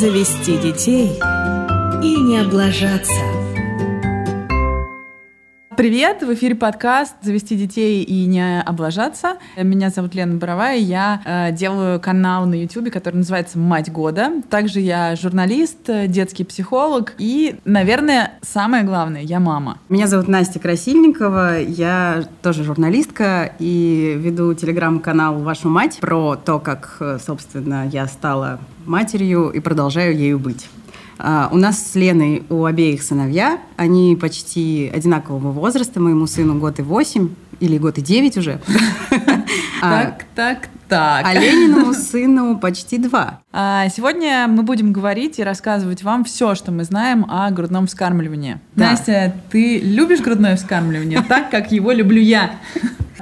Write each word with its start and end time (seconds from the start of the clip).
Завести 0.00 0.56
детей 0.56 1.12
и 2.02 2.16
не 2.16 2.38
облажаться. 2.38 3.33
Привет! 5.76 6.22
В 6.22 6.32
эфире 6.34 6.54
подкаст 6.54 7.14
«Завести 7.22 7.56
детей 7.56 8.04
и 8.04 8.26
не 8.26 8.60
облажаться». 8.60 9.38
Меня 9.56 9.90
зовут 9.90 10.14
Лена 10.14 10.36
Боровая, 10.36 10.76
я 10.76 11.20
э, 11.24 11.52
делаю 11.52 11.98
канал 11.98 12.46
на 12.46 12.54
YouTube, 12.54 12.92
который 12.92 13.16
называется 13.16 13.58
«Мать 13.58 13.90
года». 13.90 14.42
Также 14.50 14.80
я 14.80 15.16
журналист, 15.16 15.78
детский 16.06 16.44
психолог 16.44 17.14
и, 17.18 17.56
наверное, 17.64 18.34
самое 18.42 18.84
главное, 18.84 19.22
я 19.22 19.40
мама. 19.40 19.78
Меня 19.88 20.06
зовут 20.06 20.28
Настя 20.28 20.60
Красильникова, 20.60 21.60
я 21.60 22.24
тоже 22.42 22.62
журналистка 22.62 23.52
и 23.58 24.14
веду 24.16 24.54
телеграм-канал 24.54 25.40
«Вашу 25.40 25.68
мать» 25.68 25.98
про 26.00 26.36
то, 26.36 26.60
как, 26.60 27.02
собственно, 27.24 27.88
я 27.88 28.06
стала 28.06 28.60
матерью 28.86 29.48
и 29.50 29.60
продолжаю 29.60 30.16
ею 30.16 30.38
быть. 30.38 30.68
А, 31.18 31.48
у 31.52 31.56
нас 31.56 31.90
с 31.90 31.94
Леной 31.94 32.44
у 32.48 32.64
обеих 32.64 33.02
сыновья. 33.02 33.58
Они 33.76 34.16
почти 34.20 34.90
одинакового 34.94 35.52
возраста. 35.52 36.00
Моему 36.00 36.26
сыну 36.26 36.58
год 36.58 36.78
и 36.78 36.82
восемь 36.82 37.30
или 37.60 37.78
год 37.78 37.98
и 37.98 38.02
девять 38.02 38.36
уже. 38.36 38.60
А, 39.82 40.04
так, 40.04 40.24
так, 40.34 40.68
так. 40.88 41.26
А 41.26 41.34
Лениному 41.34 41.92
сыну 41.92 42.58
почти 42.58 42.96
два. 42.96 43.40
А 43.52 43.86
сегодня 43.90 44.46
мы 44.48 44.62
будем 44.62 44.94
говорить 44.94 45.38
и 45.38 45.44
рассказывать 45.44 46.02
вам 46.02 46.24
все, 46.24 46.54
что 46.54 46.72
мы 46.72 46.84
знаем 46.84 47.26
о 47.28 47.50
грудном 47.50 47.86
вскармливании. 47.86 48.60
Да. 48.76 48.92
Настя, 48.92 49.34
ты 49.50 49.80
любишь 49.80 50.20
грудное 50.20 50.56
вскармливание 50.56 51.20
так, 51.28 51.50
как 51.50 51.70
его 51.70 51.92
люблю 51.92 52.22
я? 52.22 52.52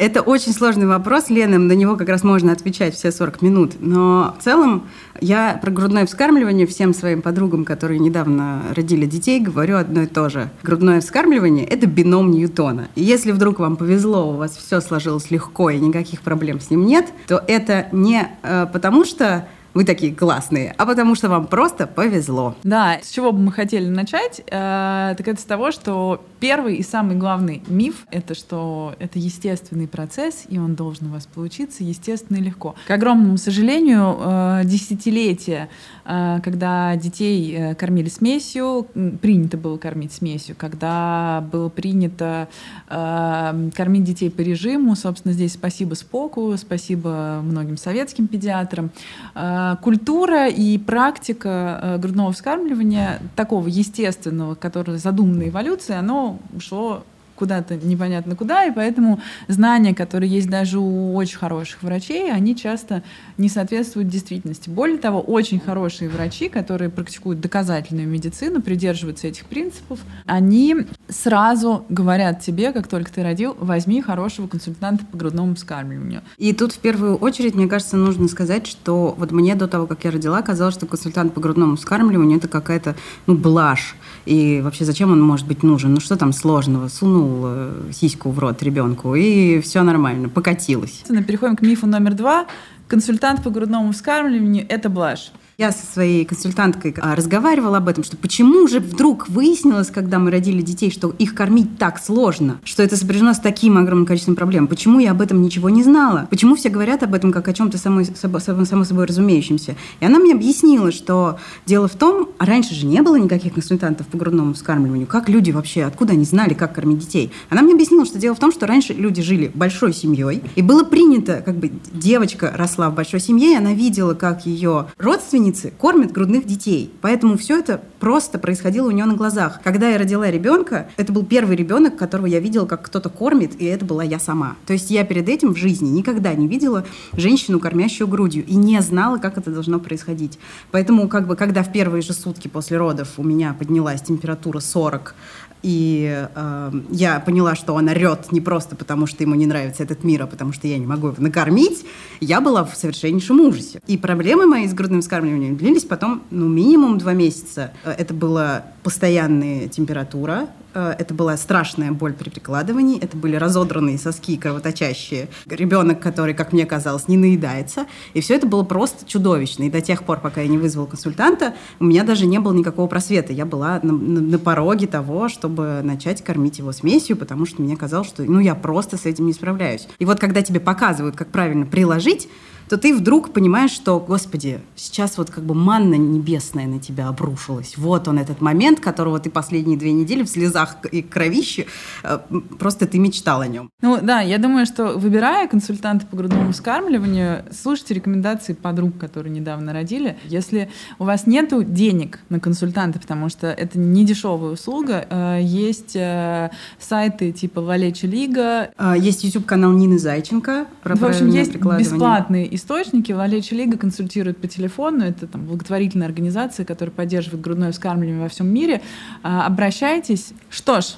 Это 0.02 0.20
очень 0.20 0.52
сложный 0.52 0.88
вопрос, 0.88 1.30
Лена, 1.30 1.60
на 1.60 1.74
него 1.74 1.94
как 1.94 2.08
раз 2.08 2.24
можно 2.24 2.50
отвечать 2.50 2.96
все 2.96 3.12
40 3.12 3.40
минут. 3.40 3.74
Но 3.78 4.34
в 4.36 4.42
целом 4.42 4.88
я 5.20 5.56
про 5.62 5.70
грудное 5.70 6.06
вскармливание 6.06 6.66
всем 6.66 6.92
своим 6.92 7.22
подругам, 7.22 7.64
которые 7.64 8.00
недавно 8.00 8.62
родили 8.74 9.06
детей, 9.06 9.38
говорю 9.38 9.76
одно 9.76 10.02
и 10.02 10.06
то 10.06 10.28
же. 10.28 10.50
Грудное 10.64 11.00
вскармливание– 11.00 11.64
это 11.68 11.86
бином 11.86 12.32
Ньютона. 12.32 12.88
И 12.96 13.04
если 13.04 13.30
вдруг 13.30 13.60
вам 13.60 13.76
повезло, 13.76 14.28
у 14.28 14.36
вас 14.38 14.56
все 14.56 14.80
сложилось 14.80 15.30
легко 15.30 15.70
и 15.70 15.78
никаких 15.78 16.22
проблем 16.22 16.58
с 16.58 16.68
ним 16.70 16.84
нет, 16.84 17.06
то 17.28 17.40
это 17.46 17.86
не 17.92 18.26
э, 18.42 18.66
потому, 18.72 19.04
что 19.04 19.46
вы 19.74 19.84
такие 19.84 20.14
классные, 20.14 20.74
а 20.76 20.86
потому 20.86 21.14
что 21.14 21.28
вам 21.28 21.46
просто 21.46 21.86
повезло. 21.86 22.54
Да, 22.62 22.98
с 23.02 23.10
чего 23.10 23.32
бы 23.32 23.38
мы 23.38 23.52
хотели 23.52 23.88
начать, 23.88 24.40
э, 24.46 25.14
так 25.16 25.26
это 25.26 25.40
с 25.40 25.44
того, 25.44 25.72
что 25.72 26.22
первый 26.40 26.76
и 26.76 26.82
самый 26.82 27.16
главный 27.16 27.62
миф— 27.68 28.06
это 28.10 28.34
что 28.34 28.94
это 28.98 29.18
естественный 29.18 29.88
процесс, 29.88 30.44
и 30.48 30.58
он 30.58 30.74
должен 30.74 31.08
у 31.08 31.10
вас 31.10 31.26
получиться 31.26 31.84
естественно 31.84 32.38
и 32.38 32.40
легко. 32.40 32.74
К 32.86 32.90
огромному 32.90 33.38
сожалению, 33.38 34.16
э, 34.18 34.62
десятилетия, 34.64 35.68
э, 36.04 36.40
когда 36.42 36.94
детей 36.96 37.54
э, 37.56 37.74
кормили 37.74 38.08
смесью, 38.08 38.86
принято 39.20 39.56
было 39.56 39.78
кормить 39.78 40.12
смесью, 40.12 40.54
когда 40.58 41.46
было 41.52 41.68
принято 41.68 42.48
э, 42.88 43.70
кормить 43.74 44.04
детей 44.04 44.30
по 44.30 44.40
режиму, 44.40 44.96
собственно, 44.96 45.32
здесь 45.32 45.54
спасибо 45.54 45.94
Споку, 45.94 46.56
спасибо 46.56 47.40
многим 47.42 47.76
советским 47.76 48.26
педиатрам, 48.26 48.90
э, 49.34 49.61
культура 49.82 50.48
и 50.48 50.78
практика 50.78 51.80
э, 51.82 51.98
грудного 51.98 52.32
вскармливания 52.32 53.20
такого 53.36 53.68
естественного, 53.68 54.54
которое 54.54 54.98
задумано 54.98 55.48
эволюцией, 55.48 55.98
оно 55.98 56.38
ушло 56.54 57.04
куда-то 57.42 57.74
непонятно 57.74 58.36
куда, 58.36 58.66
и 58.66 58.70
поэтому 58.70 59.20
знания, 59.48 59.96
которые 59.96 60.30
есть 60.30 60.48
даже 60.48 60.78
у 60.78 61.12
очень 61.16 61.38
хороших 61.38 61.82
врачей, 61.82 62.32
они 62.32 62.54
часто 62.54 63.02
не 63.36 63.48
соответствуют 63.48 64.06
действительности. 64.06 64.70
Более 64.70 64.98
того, 64.98 65.20
очень 65.20 65.58
хорошие 65.58 66.08
врачи, 66.08 66.48
которые 66.48 66.88
практикуют 66.88 67.40
доказательную 67.40 68.06
медицину, 68.06 68.62
придерживаются 68.62 69.26
этих 69.26 69.46
принципов, 69.46 69.98
они 70.24 70.86
сразу 71.08 71.84
говорят 71.88 72.42
тебе, 72.42 72.70
как 72.70 72.86
только 72.86 73.12
ты 73.12 73.24
родил, 73.24 73.56
возьми 73.58 74.00
хорошего 74.00 74.46
консультанта 74.46 75.04
по 75.04 75.18
грудному 75.18 75.56
вскармливанию. 75.56 76.22
И 76.38 76.52
тут 76.52 76.70
в 76.70 76.78
первую 76.78 77.16
очередь, 77.16 77.56
мне 77.56 77.66
кажется, 77.66 77.96
нужно 77.96 78.28
сказать, 78.28 78.68
что 78.68 79.16
вот 79.18 79.32
мне 79.32 79.56
до 79.56 79.66
того, 79.66 79.88
как 79.88 80.04
я 80.04 80.12
родила, 80.12 80.40
казалось, 80.42 80.76
что 80.76 80.86
консультант 80.86 81.34
по 81.34 81.40
грудному 81.40 81.74
вскармливанию 81.74 82.38
это 82.38 82.46
какая-то, 82.46 82.94
ну, 83.26 83.34
блажь. 83.34 83.96
И 84.26 84.60
вообще, 84.62 84.84
зачем 84.84 85.10
он 85.10 85.20
может 85.20 85.48
быть 85.48 85.64
нужен? 85.64 85.92
Ну, 85.94 85.98
что 85.98 86.16
там 86.16 86.32
сложного? 86.32 86.86
Сунул 86.86 87.31
э, 87.44 87.92
сиську 87.92 88.30
в 88.30 88.38
рот 88.38 88.62
ребенку, 88.62 89.14
и 89.14 89.60
все 89.60 89.82
нормально, 89.82 90.28
покатилось. 90.28 91.04
Переходим 91.26 91.56
к 91.56 91.62
мифу 91.62 91.86
номер 91.86 92.14
два. 92.14 92.46
Консультант 92.88 93.42
по 93.42 93.50
грудному 93.50 93.92
вскармливанию– 93.92 94.66
это 94.68 94.88
блажь. 94.88 95.32
Я 95.58 95.70
со 95.70 95.84
своей 95.84 96.24
консультанткой 96.24 96.94
а, 96.98 97.14
разговаривала 97.14 97.76
об 97.76 97.88
этом, 97.88 98.04
что 98.04 98.16
почему 98.16 98.66
же 98.66 98.80
вдруг 98.80 99.28
выяснилось, 99.28 99.90
когда 99.90 100.18
мы 100.18 100.30
родили 100.30 100.62
детей, 100.62 100.90
что 100.90 101.10
их 101.18 101.34
кормить 101.34 101.76
так 101.76 102.02
сложно, 102.02 102.58
что 102.64 102.82
это 102.82 102.96
сопряжено 102.96 103.34
с 103.34 103.38
таким 103.38 103.76
огромным 103.76 104.06
количеством 104.06 104.34
проблем. 104.34 104.66
Почему 104.66 104.98
я 104.98 105.10
об 105.10 105.20
этом 105.20 105.42
ничего 105.42 105.68
не 105.68 105.82
знала? 105.82 106.26
Почему 106.30 106.56
все 106.56 106.70
говорят 106.70 107.02
об 107.02 107.12
этом 107.12 107.32
как 107.32 107.48
о 107.48 107.52
чем-то 107.52 107.76
само, 107.76 108.02
само, 108.04 108.64
само 108.64 108.84
собой 108.84 109.04
разумеющемся? 109.04 109.76
И 110.00 110.06
она 110.06 110.18
мне 110.18 110.32
объяснила, 110.32 110.90
что 110.90 111.38
дело 111.66 111.86
в 111.86 111.96
том, 111.96 112.30
а 112.38 112.46
раньше 112.46 112.74
же 112.74 112.86
не 112.86 113.02
было 113.02 113.16
никаких 113.16 113.52
консультантов 113.52 114.06
по 114.06 114.16
грудному 114.16 114.54
вскармливанию. 114.54 115.06
Как 115.06 115.28
люди 115.28 115.50
вообще, 115.50 115.84
откуда 115.84 116.14
они 116.14 116.24
знали, 116.24 116.54
как 116.54 116.74
кормить 116.74 117.00
детей? 117.00 117.30
Она 117.50 117.60
мне 117.60 117.74
объяснила, 117.74 118.06
что 118.06 118.18
дело 118.18 118.34
в 118.34 118.38
том, 118.38 118.52
что 118.52 118.66
раньше 118.66 118.94
люди 118.94 119.20
жили 119.20 119.50
большой 119.52 119.92
семьей, 119.92 120.42
и 120.56 120.62
было 120.62 120.84
принято, 120.84 121.42
как 121.44 121.56
бы 121.56 121.70
девочка 121.92 122.54
росла 122.56 122.88
в 122.88 122.94
большой 122.94 123.20
семье, 123.20 123.52
и 123.52 123.56
она 123.56 123.74
видела, 123.74 124.14
как 124.14 124.46
ее 124.46 124.86
родственники 124.96 125.41
родственницы 125.42 125.72
кормят 125.76 126.12
грудных 126.12 126.46
детей. 126.46 126.92
Поэтому 127.00 127.36
все 127.36 127.58
это 127.58 127.82
просто 128.00 128.38
происходило 128.38 128.88
у 128.88 128.90
нее 128.90 129.04
на 129.04 129.14
глазах. 129.14 129.60
Когда 129.62 129.90
я 129.90 129.98
родила 129.98 130.30
ребенка, 130.30 130.88
это 130.96 131.12
был 131.12 131.24
первый 131.24 131.56
ребенок, 131.56 131.96
которого 131.96 132.26
я 132.26 132.40
видела, 132.40 132.66
как 132.66 132.82
кто-то 132.82 133.08
кормит, 133.08 133.60
и 133.60 133.64
это 133.64 133.84
была 133.84 134.04
я 134.04 134.18
сама. 134.18 134.56
То 134.66 134.72
есть 134.72 134.90
я 134.90 135.04
перед 135.04 135.28
этим 135.28 135.54
в 135.54 135.56
жизни 135.56 135.88
никогда 135.88 136.34
не 136.34 136.46
видела 136.46 136.84
женщину, 137.16 137.58
кормящую 137.60 138.08
грудью, 138.08 138.44
и 138.46 138.54
не 138.54 138.80
знала, 138.80 139.18
как 139.18 139.38
это 139.38 139.50
должно 139.50 139.80
происходить. 139.80 140.38
Поэтому, 140.70 141.08
как 141.08 141.26
бы, 141.26 141.36
когда 141.36 141.62
в 141.62 141.72
первые 141.72 142.02
же 142.02 142.12
сутки 142.12 142.48
после 142.48 142.78
родов 142.78 143.08
у 143.16 143.22
меня 143.22 143.54
поднялась 143.58 144.02
температура 144.02 144.60
40, 144.60 145.14
и 145.62 146.26
э, 146.34 146.72
я 146.90 147.20
поняла, 147.20 147.54
что 147.54 147.74
он 147.74 147.88
орет 147.88 148.32
не 148.32 148.40
просто 148.40 148.76
потому, 148.76 149.06
что 149.06 149.22
ему 149.22 149.34
не 149.34 149.46
нравится 149.46 149.82
этот 149.82 150.04
мир, 150.04 150.22
а 150.22 150.26
потому 150.26 150.52
что 150.52 150.66
я 150.66 150.78
не 150.78 150.86
могу 150.86 151.08
его 151.08 151.16
накормить, 151.22 151.84
я 152.20 152.40
была 152.40 152.64
в 152.64 152.74
совершеннейшем 152.74 153.40
ужасе. 153.40 153.80
И 153.86 153.96
проблемы 153.96 154.46
мои 154.46 154.66
с 154.66 154.74
грудным 154.74 155.00
вскармливанием 155.00 155.56
длились 155.56 155.84
потом, 155.84 156.22
ну, 156.30 156.48
минимум 156.48 156.98
два 156.98 157.12
месяца. 157.12 157.72
Э, 157.84 157.92
это 157.92 158.12
была 158.14 158.64
постоянная 158.82 159.68
температура, 159.68 160.48
это 160.74 161.14
была 161.14 161.36
страшная 161.36 161.92
боль 161.92 162.12
при 162.12 162.30
прикладывании, 162.30 162.98
это 163.00 163.16
были 163.16 163.36
разодранные 163.36 163.98
соски 163.98 164.36
кровоточащие, 164.36 165.28
ребенок, 165.46 166.00
который, 166.00 166.34
как 166.34 166.52
мне 166.52 166.66
казалось, 166.66 167.08
не 167.08 167.16
наедается. 167.16 167.86
И 168.14 168.20
все 168.20 168.34
это 168.34 168.46
было 168.46 168.62
просто 168.62 169.06
чудовищно. 169.06 169.64
И 169.64 169.70
до 169.70 169.80
тех 169.80 170.04
пор, 170.04 170.20
пока 170.20 170.40
я 170.40 170.48
не 170.48 170.58
вызвала 170.58 170.86
консультанта, 170.86 171.54
у 171.80 171.84
меня 171.84 172.04
даже 172.04 172.26
не 172.26 172.38
было 172.38 172.52
никакого 172.52 172.86
просвета. 172.86 173.32
Я 173.32 173.44
была 173.44 173.80
на, 173.82 173.92
на, 173.92 174.20
на 174.20 174.38
пороге 174.38 174.86
того, 174.86 175.28
чтобы 175.28 175.80
начать 175.82 176.22
кормить 176.22 176.58
его 176.58 176.72
смесью, 176.72 177.16
потому 177.16 177.46
что 177.46 177.62
мне 177.62 177.76
казалось, 177.76 178.08
что 178.08 178.22
ну, 178.22 178.40
я 178.40 178.54
просто 178.54 178.96
с 178.96 179.06
этим 179.06 179.26
не 179.26 179.32
справляюсь. 179.32 179.88
И 179.98 180.04
вот 180.04 180.18
когда 180.18 180.42
тебе 180.42 180.60
показывают, 180.60 181.16
как 181.16 181.28
правильно 181.28 181.66
приложить, 181.66 182.28
то 182.68 182.76
ты 182.76 182.94
вдруг 182.94 183.32
понимаешь, 183.32 183.70
что, 183.70 184.00
господи, 184.00 184.60
сейчас 184.76 185.18
вот 185.18 185.30
как 185.30 185.44
бы 185.44 185.54
манна 185.54 185.94
небесная 185.94 186.66
на 186.66 186.78
тебя 186.78 187.08
обрушилась. 187.08 187.76
Вот 187.76 188.08
он 188.08 188.18
этот 188.18 188.40
момент, 188.40 188.80
которого 188.80 189.18
ты 189.20 189.30
последние 189.30 189.78
две 189.78 189.92
недели 189.92 190.22
в 190.22 190.28
слезах 190.28 190.76
и 190.90 191.02
кровище, 191.02 191.66
э, 192.02 192.18
просто 192.58 192.86
ты 192.86 192.98
мечтал 192.98 193.40
о 193.40 193.46
нем. 193.46 193.70
Ну 193.80 193.98
да, 194.02 194.20
я 194.20 194.38
думаю, 194.38 194.66
что 194.66 194.98
выбирая 194.98 195.48
консультанта 195.48 196.06
по 196.06 196.16
грудному 196.16 196.52
вскармливанию, 196.52 197.44
слушайте 197.50 197.94
рекомендации 197.94 198.52
подруг, 198.54 198.98
которые 198.98 199.32
недавно 199.32 199.72
родили. 199.72 200.16
Если 200.24 200.70
у 200.98 201.04
вас 201.04 201.26
нет 201.26 201.52
денег 201.74 202.20
на 202.28 202.40
консультанта, 202.40 202.98
потому 202.98 203.28
что 203.28 203.48
это 203.48 203.78
не 203.78 204.04
дешевая 204.04 204.52
услуга, 204.52 205.06
э, 205.08 205.40
есть 205.42 205.96
э, 205.96 206.50
сайты 206.78 207.32
типа 207.32 207.60
Валечи 207.60 208.06
Лига. 208.06 208.70
Есть 208.96 209.24
YouTube-канал 209.24 209.72
Нины 209.72 209.98
Зайченко. 209.98 210.66
Про 210.82 210.96
в 210.96 211.04
общем, 211.04 211.28
есть 211.28 211.56
бесплатные 211.56 212.51
источники. 212.54 213.12
Валечья 213.12 213.56
лига 213.56 213.76
консультирует 213.76 214.38
по 214.38 214.48
телефону. 214.48 215.04
Это 215.04 215.26
там, 215.26 215.46
благотворительная 215.46 216.06
организация, 216.06 216.64
которая 216.64 216.94
поддерживает 216.94 217.42
грудное 217.42 217.72
вскармливание 217.72 218.22
во 218.22 218.28
всем 218.28 218.48
мире. 218.48 218.82
А, 219.22 219.46
обращайтесь. 219.46 220.32
Что 220.50 220.80
ж, 220.80 220.94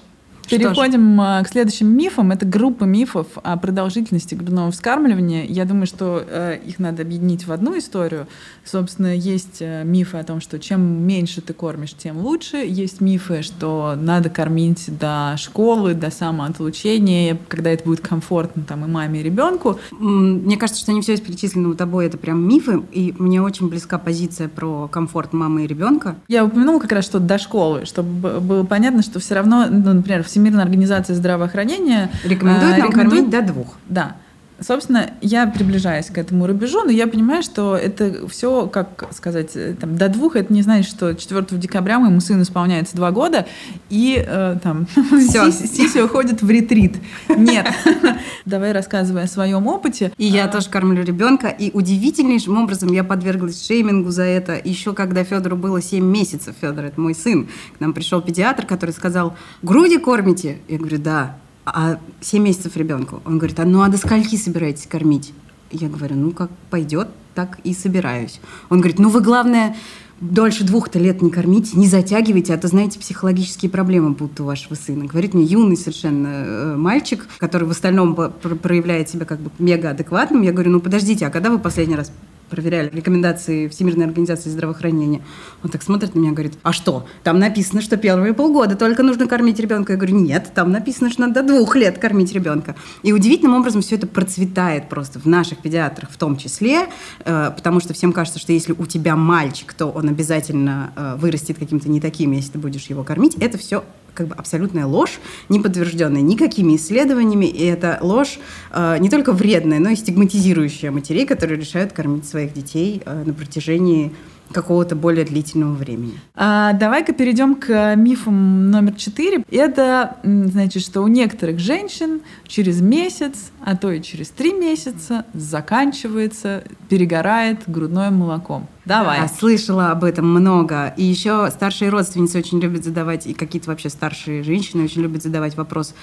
Переходим 0.48 1.20
э, 1.20 1.42
к 1.44 1.48
следующим 1.48 1.88
мифам. 1.96 2.32
Это 2.32 2.46
группа 2.46 2.84
мифов 2.84 3.26
о 3.42 3.56
продолжительности 3.56 4.34
грудного 4.34 4.70
вскармливания. 4.70 5.44
Я 5.44 5.64
думаю, 5.64 5.86
что 5.86 6.24
э, 6.26 6.58
их 6.64 6.78
надо 6.78 7.02
объединить 7.02 7.46
в 7.46 7.52
одну 7.52 7.78
историю. 7.78 8.26
Собственно, 8.64 9.14
есть 9.14 9.58
э, 9.60 9.84
мифы 9.84 10.18
о 10.18 10.24
том, 10.24 10.40
что 10.40 10.58
чем 10.58 11.06
меньше 11.06 11.40
ты 11.40 11.52
кормишь, 11.52 11.94
тем 11.94 12.18
лучше. 12.18 12.58
Есть 12.58 13.00
мифы, 13.00 13.42
что 13.42 13.94
надо 13.96 14.30
кормить 14.30 14.86
до 14.98 15.34
школы, 15.38 15.94
до 15.94 16.10
самоотлучения, 16.10 17.38
когда 17.48 17.70
это 17.70 17.84
будет 17.84 18.00
комфортно 18.00 18.62
там 18.62 18.84
и 18.84 18.88
маме, 18.88 19.20
и 19.20 19.22
ребенку. 19.22 19.78
Мне 19.90 20.56
кажется, 20.56 20.80
что 20.80 20.92
не 20.92 21.00
все 21.00 21.14
из 21.14 21.20
перечисленного 21.20 21.74
тобой 21.74 22.06
это 22.06 22.18
прям 22.18 22.46
мифы, 22.46 22.82
и 22.92 23.14
мне 23.18 23.42
очень 23.42 23.68
близка 23.68 23.98
позиция 23.98 24.48
про 24.48 24.88
комфорт 24.88 25.32
мамы 25.32 25.64
и 25.64 25.66
ребенка. 25.66 26.16
Я 26.28 26.44
упомянула 26.44 26.80
как 26.80 26.92
раз, 26.92 27.04
что 27.04 27.18
до 27.18 27.38
школы, 27.38 27.84
чтобы 27.84 28.40
было 28.40 28.64
понятно, 28.64 29.02
что 29.02 29.20
все 29.20 29.34
равно, 29.34 29.66
ну, 29.70 29.94
например, 29.94 30.22
в 30.22 30.28
Всемирная 30.34 30.64
организация 30.64 31.14
здравоохранения 31.14 32.10
рекомендует 32.24 32.78
нам 32.78 32.88
рекомендует, 32.88 33.22
кормить 33.22 33.30
до 33.30 33.42
двух. 33.42 33.78
Да. 33.88 34.16
Собственно, 34.60 35.10
я 35.20 35.48
приближаюсь 35.48 36.06
к 36.06 36.16
этому 36.16 36.46
рубежу, 36.46 36.84
но 36.84 36.90
я 36.90 37.08
понимаю, 37.08 37.42
что 37.42 37.76
это 37.76 38.28
все, 38.28 38.68
как 38.68 39.08
сказать, 39.12 39.50
э, 39.56 39.74
там, 39.78 39.96
до 39.96 40.08
двух, 40.08 40.36
это 40.36 40.52
не 40.52 40.62
значит, 40.62 40.88
что 40.88 41.12
4 41.12 41.46
декабря 41.58 41.98
моему 41.98 42.20
сыну 42.20 42.42
исполняется 42.42 42.94
два 42.94 43.10
года, 43.10 43.46
и 43.90 44.24
э, 44.24 44.56
там 44.62 44.86
Сиси 45.10 46.00
уходит 46.00 46.42
в 46.42 46.48
ретрит. 46.48 46.96
Нет. 47.28 47.66
Давай 48.44 48.70
рассказывай 48.70 49.24
о 49.24 49.26
своем 49.26 49.66
опыте. 49.66 50.12
И 50.18 50.26
я 50.26 50.44
а. 50.44 50.48
тоже 50.48 50.70
кормлю 50.70 51.02
ребенка, 51.02 51.48
и 51.48 51.72
удивительнейшим 51.72 52.56
образом 52.56 52.92
я 52.92 53.02
подверглась 53.02 53.66
шеймингу 53.66 54.10
за 54.10 54.22
это 54.22 54.60
еще 54.62 54.94
когда 54.94 55.24
Федору 55.24 55.56
было 55.56 55.82
7 55.82 56.04
месяцев. 56.04 56.54
Федор, 56.60 56.84
это 56.84 57.00
мой 57.00 57.14
сын. 57.14 57.48
К 57.76 57.80
нам 57.80 57.92
пришел 57.92 58.22
педиатр, 58.22 58.66
который 58.66 58.92
сказал, 58.92 59.34
груди 59.62 59.98
кормите? 59.98 60.58
Я 60.68 60.78
говорю, 60.78 60.98
да 60.98 61.36
а 61.64 61.98
7 62.20 62.42
месяцев 62.42 62.76
ребенку. 62.76 63.22
Он 63.24 63.38
говорит, 63.38 63.58
а 63.60 63.64
ну 63.64 63.82
а 63.82 63.88
до 63.88 63.96
скольки 63.96 64.36
собираетесь 64.36 64.86
кормить? 64.86 65.32
Я 65.70 65.88
говорю, 65.88 66.16
ну 66.16 66.30
как 66.30 66.50
пойдет, 66.70 67.08
так 67.34 67.58
и 67.64 67.74
собираюсь. 67.74 68.40
Он 68.70 68.78
говорит, 68.78 68.98
ну 68.98 69.08
вы 69.08 69.20
главное 69.20 69.76
дольше 70.20 70.64
двух-то 70.64 70.98
лет 70.98 71.22
не 71.22 71.30
кормите, 71.30 71.76
не 71.76 71.88
затягивайте, 71.88 72.54
а 72.54 72.58
то, 72.58 72.68
знаете, 72.68 72.98
психологические 72.98 73.70
проблемы 73.70 74.10
будут 74.10 74.40
у 74.40 74.44
вашего 74.44 74.74
сына. 74.74 75.06
Говорит 75.06 75.34
мне 75.34 75.44
юный 75.44 75.76
совершенно 75.76 76.28
э, 76.28 76.76
мальчик, 76.76 77.26
который 77.38 77.66
в 77.66 77.70
остальном 77.70 78.14
проявляет 78.14 79.08
себя 79.08 79.26
как 79.26 79.40
бы 79.40 79.50
мега 79.58 79.90
адекватным. 79.90 80.42
Я 80.42 80.52
говорю, 80.52 80.70
ну 80.70 80.80
подождите, 80.80 81.26
а 81.26 81.30
когда 81.30 81.50
вы 81.50 81.58
последний 81.58 81.96
раз 81.96 82.12
проверяли 82.50 82.90
рекомендации 82.90 83.68
Всемирной 83.68 84.06
организации 84.06 84.50
здравоохранения. 84.50 85.22
Он 85.62 85.70
так 85.70 85.82
смотрит 85.82 86.14
на 86.14 86.20
меня 86.20 86.30
и 86.30 86.34
говорит, 86.34 86.54
а 86.62 86.72
что? 86.72 87.06
Там 87.22 87.38
написано, 87.38 87.80
что 87.80 87.96
первые 87.96 88.34
полгода 88.34 88.76
только 88.76 89.02
нужно 89.02 89.26
кормить 89.26 89.58
ребенка. 89.58 89.92
Я 89.92 89.98
говорю, 89.98 90.16
нет, 90.16 90.52
там 90.54 90.70
написано, 90.70 91.10
что 91.10 91.22
надо 91.22 91.42
до 91.42 91.54
двух 91.54 91.76
лет 91.76 91.98
кормить 91.98 92.32
ребенка. 92.32 92.76
И 93.02 93.12
удивительным 93.12 93.54
образом 93.54 93.82
все 93.82 93.96
это 93.96 94.06
процветает 94.06 94.88
просто 94.88 95.18
в 95.18 95.26
наших 95.26 95.58
педиатрах 95.58 96.10
в 96.10 96.16
том 96.16 96.36
числе, 96.36 96.88
э, 97.24 97.50
потому 97.54 97.80
что 97.80 97.94
всем 97.94 98.12
кажется, 98.12 98.38
что 98.38 98.52
если 98.52 98.72
у 98.72 98.86
тебя 98.86 99.16
мальчик, 99.16 99.72
то 99.72 99.86
он 99.86 100.08
обязательно 100.08 100.92
э, 100.96 101.16
вырастет 101.18 101.58
каким-то 101.58 101.88
не 101.88 102.00
таким, 102.00 102.32
если 102.32 102.52
ты 102.52 102.58
будешь 102.58 102.86
его 102.86 103.04
кормить. 103.04 103.34
Это 103.36 103.58
все 103.58 103.84
как 104.14 104.28
бы 104.28 104.34
абсолютная 104.34 104.86
ложь, 104.86 105.18
не 105.48 105.60
подтвержденная 105.60 106.22
никакими 106.22 106.76
исследованиями, 106.76 107.46
и 107.46 107.64
это 107.64 107.98
ложь 108.00 108.38
э, 108.70 108.96
не 108.98 109.10
только 109.10 109.32
вредная, 109.32 109.80
но 109.80 109.90
и 109.90 109.96
стигматизирующая 109.96 110.90
матерей, 110.90 111.26
которые 111.26 111.58
решают 111.58 111.92
кормить 111.92 112.26
своих 112.26 112.54
детей 112.54 113.02
э, 113.04 113.24
на 113.24 113.34
протяжении 113.34 114.12
какого-то 114.52 114.94
более 114.96 115.24
длительного 115.24 115.74
времени. 115.74 116.14
А, 116.34 116.72
давай-ка 116.72 117.12
перейдем 117.12 117.54
к 117.56 117.94
мифам 117.96 118.70
номер 118.70 118.94
четыре. 118.94 119.44
Это 119.50 120.16
значит, 120.22 120.82
что 120.82 121.02
у 121.02 121.08
некоторых 121.08 121.58
женщин 121.58 122.20
через 122.46 122.80
месяц, 122.80 123.50
а 123.64 123.76
то 123.76 123.90
и 123.90 124.02
через 124.02 124.28
три 124.30 124.52
месяца 124.52 125.24
заканчивается, 125.34 126.64
перегорает 126.88 127.62
грудное 127.66 128.10
молоком. 128.10 128.68
Давай. 128.84 129.20
Да, 129.20 129.28
слышала 129.28 129.90
об 129.90 130.04
этом 130.04 130.28
много. 130.28 130.92
И 130.96 131.04
еще 131.04 131.50
старшие 131.50 131.90
родственницы 131.90 132.38
очень 132.38 132.60
любят 132.60 132.84
задавать, 132.84 133.26
и 133.26 133.32
какие-то 133.32 133.70
вообще 133.70 133.88
старшие 133.88 134.42
женщины 134.42 134.84
очень 134.84 135.02
любят 135.02 135.22
задавать 135.22 135.56
вопрос, 135.56 135.94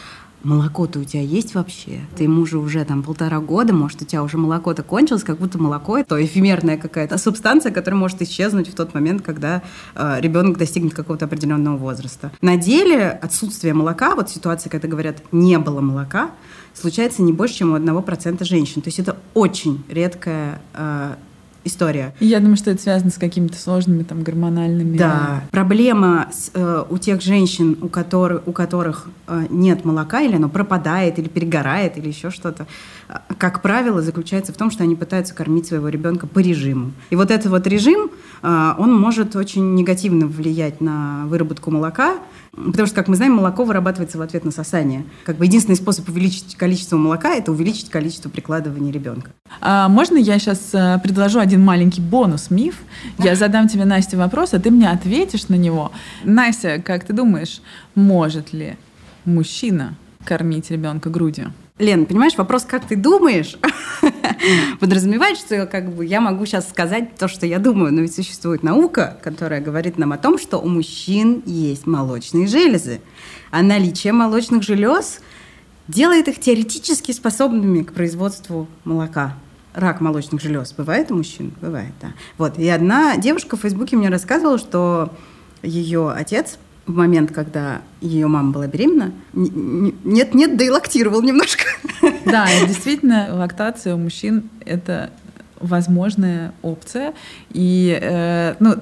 молоко-то 0.44 1.00
у 1.00 1.04
тебя 1.04 1.22
есть 1.22 1.56
вообще? 1.56 2.02
Ты 2.16 2.28
мужу 2.28 2.62
уже 2.62 2.84
там 2.86 3.04
полтора 3.04 3.40
года, 3.40 3.74
может, 3.74 4.02
у 4.02 4.06
тебя 4.06 4.24
уже 4.24 4.38
молоко-то 4.38 4.84
кончилось, 4.84 5.24
как 5.24 5.38
будто 5.38 5.58
молоко 5.58 5.98
это 5.98 6.24
эфемерная 6.24 6.78
какая-то 6.78 7.18
субстанция, 7.18 7.72
которая 7.72 8.00
может 8.00 8.22
исчезнуть 8.22 8.70
в 8.70 8.76
тот 8.76 8.94
момент, 8.94 9.22
когда 9.22 9.62
э, 9.96 10.18
ребенок 10.20 10.58
достигнет 10.58 10.94
какого-то 10.94 11.26
определенного 11.26 11.78
возраста. 11.78 12.32
На 12.42 12.58
деле 12.58 13.10
отсутствие 13.10 13.74
молока, 13.74 14.16
вот 14.16 14.30
ситуация, 14.30 14.70
когда 14.70 14.88
говорят 14.88 15.18
«не 15.32 15.58
было 15.60 15.82
молока», 15.82 16.32
случается 16.74 17.22
не 17.22 17.34
больше, 17.34 17.56
чем 17.56 17.72
у 17.72 17.76
одного 17.76 18.02
процента 18.02 18.46
женщин. 18.46 18.82
То 18.82 18.88
есть 18.88 19.00
это 19.00 19.18
очень 19.34 19.84
редкая 19.90 20.62
э, 20.74 21.16
история. 21.64 22.14
Я 22.20 22.40
думаю, 22.40 22.58
что 22.58 22.72
это 22.72 22.82
связано 22.82 23.12
с 23.12 23.18
какими-то 23.18 23.58
сложными 23.58 24.04
там 24.04 24.24
гормональными. 24.24 24.98
Да. 24.98 25.44
Проблема 25.52 26.28
с, 26.32 26.52
э, 26.54 26.84
у 26.90 26.98
тех 26.98 27.22
женщин, 27.22 27.78
у 27.82 27.88
которых, 27.88 28.48
у 28.48 28.52
которых 28.52 29.08
э, 29.28 29.46
нет 29.50 29.86
молока, 29.86 30.22
или 30.22 30.36
оно 30.36 30.50
пропадает, 30.50 31.20
или 31.20 31.28
перегорает, 31.28 31.98
или 31.98 32.08
еще 32.08 32.32
что-то, 32.32 32.68
э, 33.10 33.16
как 33.38 33.62
правило, 33.62 34.02
заключается 34.02 34.54
в 34.54 34.58
том, 34.58 34.72
что 34.72 34.84
они 34.84 34.96
пытаются 34.96 35.34
кормить 35.34 35.68
своего 35.68 35.90
ребенка 35.90 36.28
по 36.28 36.40
режиму. 36.40 36.92
И 37.10 37.16
вот 37.16 37.32
этот 37.32 37.52
вот 37.52 37.68
режим, 37.68 38.10
э, 38.42 38.74
он 38.78 38.98
может 39.00 39.36
очень 39.36 39.76
негативно 39.76 40.28
влиять 40.28 40.82
на 40.82 41.26
выработку 41.28 41.72
молока, 41.72 42.18
Потому 42.54 42.86
что, 42.86 42.96
как 42.96 43.08
мы 43.08 43.16
знаем, 43.16 43.34
молоко 43.34 43.64
вырабатывается 43.64 44.18
в 44.18 44.22
ответ 44.22 44.44
на 44.44 44.52
сосание. 44.52 45.06
Как 45.24 45.38
бы 45.38 45.46
единственный 45.46 45.76
способ 45.76 46.10
увеличить 46.10 46.56
количество 46.56 46.98
молока– 46.98 47.34
это 47.36 47.52
увеличить 47.52 47.90
количество 47.90 48.30
прикладывания 48.30 48.92
ребенка. 48.92 49.32
А 49.62 49.88
можно 49.88 50.18
я 50.18 50.38
сейчас 50.38 50.74
э, 50.74 51.00
предложу 51.02 51.40
один 51.40 51.64
маленький 51.64 52.02
бонус-миф? 52.02 52.76
Я 53.18 53.36
задам 53.36 53.70
тебе, 53.70 53.86
Настя, 53.86 54.18
вопрос, 54.18 54.54
а 54.54 54.60
ты 54.60 54.70
мне 54.70 54.90
ответишь 54.90 55.48
на 55.48 55.56
него. 55.56 55.94
Настя, 56.26 56.82
как 56.86 57.06
ты 57.06 57.14
думаешь, 57.14 57.62
может 57.96 58.52
ли 58.52 58.78
мужчина 59.24 59.96
кормить 60.26 60.72
ребенка 60.72 61.10
грудью? 61.10 61.54
Лен, 61.82 62.06
понимаешь, 62.06 62.38
вопрос, 62.38 62.64
как 62.64 62.86
ты 62.86 62.96
думаешь, 62.96 63.58
подразумевает, 64.80 65.38
что 65.38 65.66
как 65.66 65.92
бы 65.92 66.06
я 66.06 66.22
могу 66.22 66.46
сейчас 66.46 66.70
сказать 66.70 67.16
то, 67.16 67.28
что 67.28 67.48
я 67.48 67.58
думаю, 67.58 67.92
но 67.92 68.02
ведь 68.02 68.14
существует 68.14 68.62
наука, 68.62 69.18
которая 69.24 69.62
говорит 69.62 69.98
нам 69.98 70.14
о 70.14 70.18
том, 70.18 70.38
что 70.38 70.60
у 70.60 70.68
мужчин 70.68 71.42
есть 71.48 71.88
молочные 71.88 72.46
железы, 72.46 73.02
а 73.50 73.64
наличие 73.64 74.14
молочных 74.14 74.62
желез 74.62 75.22
делает 75.88 76.28
их 76.28 76.40
теоретически 76.40 77.14
способными 77.14 77.82
к 77.82 77.94
производству 77.94 78.68
молока. 78.84 79.36
Рак 79.74 80.02
молочных 80.02 80.40
желез 80.40 80.74
бывает 80.74 81.12
у 81.12 81.16
мужчин? 81.16 81.52
Бывает, 81.62 81.94
да. 82.00 82.10
Вот, 82.38 82.60
и 82.60 82.68
одна 82.70 83.18
девушка 83.18 83.58
в 83.58 83.62
Фейсбуке 83.62 83.96
мне 83.96 84.10
рассказывала, 84.10 84.60
что 84.60 85.12
ее 85.64 86.12
отец 86.12 86.60
в 86.92 86.96
момент, 86.96 87.32
когда 87.32 87.82
ее 88.02 88.28
мама 88.28 88.52
была 88.52 88.68
беременна, 88.68 89.12
нет-нет, 89.34 90.58
да 90.58 90.66
и 90.66 90.70
лактировал 90.70 91.22
немножко. 91.22 91.64
Да, 92.26 92.48
действительно, 92.68 93.30
лактация 93.32 93.96
у 93.96 93.98
мужчин– 93.98 94.50
это 94.66 95.10
возможная 95.60 96.54
опция. 96.62 97.14
И 97.52 97.98
э, 98.02 98.56
ну, 98.60 98.76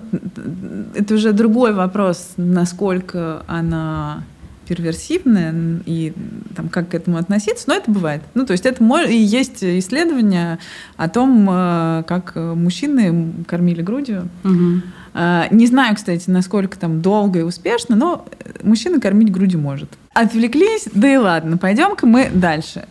это 0.95 1.13
уже 1.13 1.33
другой 1.33 1.73
вопрос, 1.73 2.33
насколько 2.37 3.43
она 3.47 4.23
перверсивная 4.69 5.81
и 5.87 6.13
там, 6.55 6.69
как 6.69 6.89
к 6.89 6.93
этому 6.93 7.17
относиться, 7.17 7.65
но 7.67 7.73
это 7.73 7.89
бывает. 7.89 8.21
Ну, 8.35 8.45
то 8.45 8.51
есть 8.51 8.67
это 8.67 8.83
и 9.09 9.17
есть 9.17 9.63
исследования 9.63 10.59
о 10.95 11.09
том, 11.09 11.49
э, 11.49 12.03
как 12.07 12.35
мужчины 12.35 13.33
кормили 13.47 13.81
грудью. 13.81 14.29
Угу. 14.43 14.81
Не 15.51 15.65
знаю, 15.65 15.95
кстати, 15.95 16.29
насколько 16.29 16.77
там 16.77 17.01
долго 17.01 17.39
и 17.39 17.41
успешно, 17.41 17.95
но 17.95 18.25
мужчина 18.61 19.01
кормить 19.01 19.31
грудью 19.31 19.59
может. 19.59 19.89
Отвлеклись, 20.13 20.87
да 20.93 21.11
и 21.11 21.17
ладно, 21.17 21.57
пойдем-ка 21.57 22.05
мы 22.05 22.29
дальше. 22.31 22.85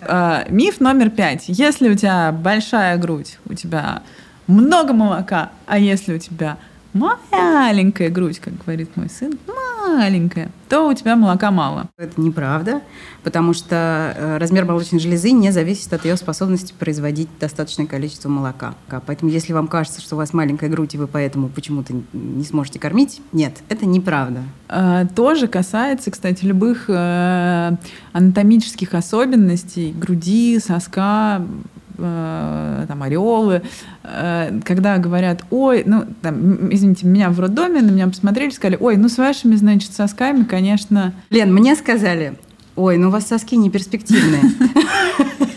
Миф 0.48 0.80
номер 0.80 1.10
пять. 1.10 1.44
Если 1.46 1.88
у 1.88 1.94
тебя 1.94 2.32
большая 2.32 2.98
грудь, 2.98 3.38
у 3.48 3.54
тебя 3.54 4.02
много 4.48 4.92
молока, 4.94 5.52
а 5.66 5.78
если 5.78 6.16
у 6.16 6.18
тебя 6.18 6.58
маленькая 6.92 8.10
грудь, 8.10 8.38
как 8.38 8.54
говорит 8.64 8.96
мой 8.96 9.08
сын, 9.08 9.38
маленькая, 9.46 10.50
то 10.68 10.88
у 10.88 10.94
тебя 10.94 11.16
молока 11.16 11.50
мало. 11.50 11.88
Это 11.96 12.20
неправда, 12.20 12.82
потому 13.22 13.54
что 13.54 14.14
э, 14.16 14.38
размер 14.38 14.64
молочной 14.64 15.00
железы 15.00 15.30
не 15.30 15.50
зависит 15.50 15.92
от 15.92 16.04
ее 16.04 16.16
способности 16.16 16.74
производить 16.78 17.28
достаточное 17.40 17.86
количество 17.86 18.28
молока. 18.28 18.74
Поэтому 19.06 19.30
если 19.30 19.52
вам 19.52 19.68
кажется, 19.68 20.00
что 20.00 20.14
у 20.14 20.18
вас 20.18 20.32
маленькая 20.32 20.68
грудь, 20.68 20.94
и 20.94 20.98
вы 20.98 21.06
поэтому 21.06 21.48
почему-то 21.48 21.94
не 22.12 22.44
сможете 22.44 22.78
кормить, 22.78 23.20
нет, 23.32 23.54
это 23.68 23.86
неправда. 23.86 24.42
А, 24.68 25.06
тоже 25.06 25.48
касается, 25.48 26.10
кстати, 26.10 26.44
любых 26.44 26.84
э, 26.88 27.76
анатомических 28.12 28.94
особенностей 28.94 29.92
груди, 29.92 30.58
соска, 30.58 31.42
э, 31.98 32.84
там, 32.88 33.02
ореолы, 33.02 33.62
э, 34.04 34.60
когда 34.64 34.98
говорят, 34.98 35.44
ой, 35.50 35.82
ну, 35.84 36.04
там, 36.22 36.72
извините, 36.72 37.06
меня 37.06 37.30
в 37.30 37.38
роддоме, 37.40 37.82
на 37.82 37.90
меня 37.90 38.06
посмотрели, 38.06 38.50
сказали, 38.50 38.78
ой, 38.80 38.96
ну, 38.96 39.08
с 39.08 39.18
вашими, 39.18 39.56
значит, 39.56 39.92
сосками, 39.92 40.44
конечно... 40.44 41.12
Лен, 41.30 41.52
мне 41.52 41.74
сказали, 41.76 42.36
Ой, 42.78 42.96
ну 42.96 43.08
у 43.08 43.10
вас 43.10 43.26
соски 43.26 43.56
не 43.56 43.70
перспективные 43.70 44.40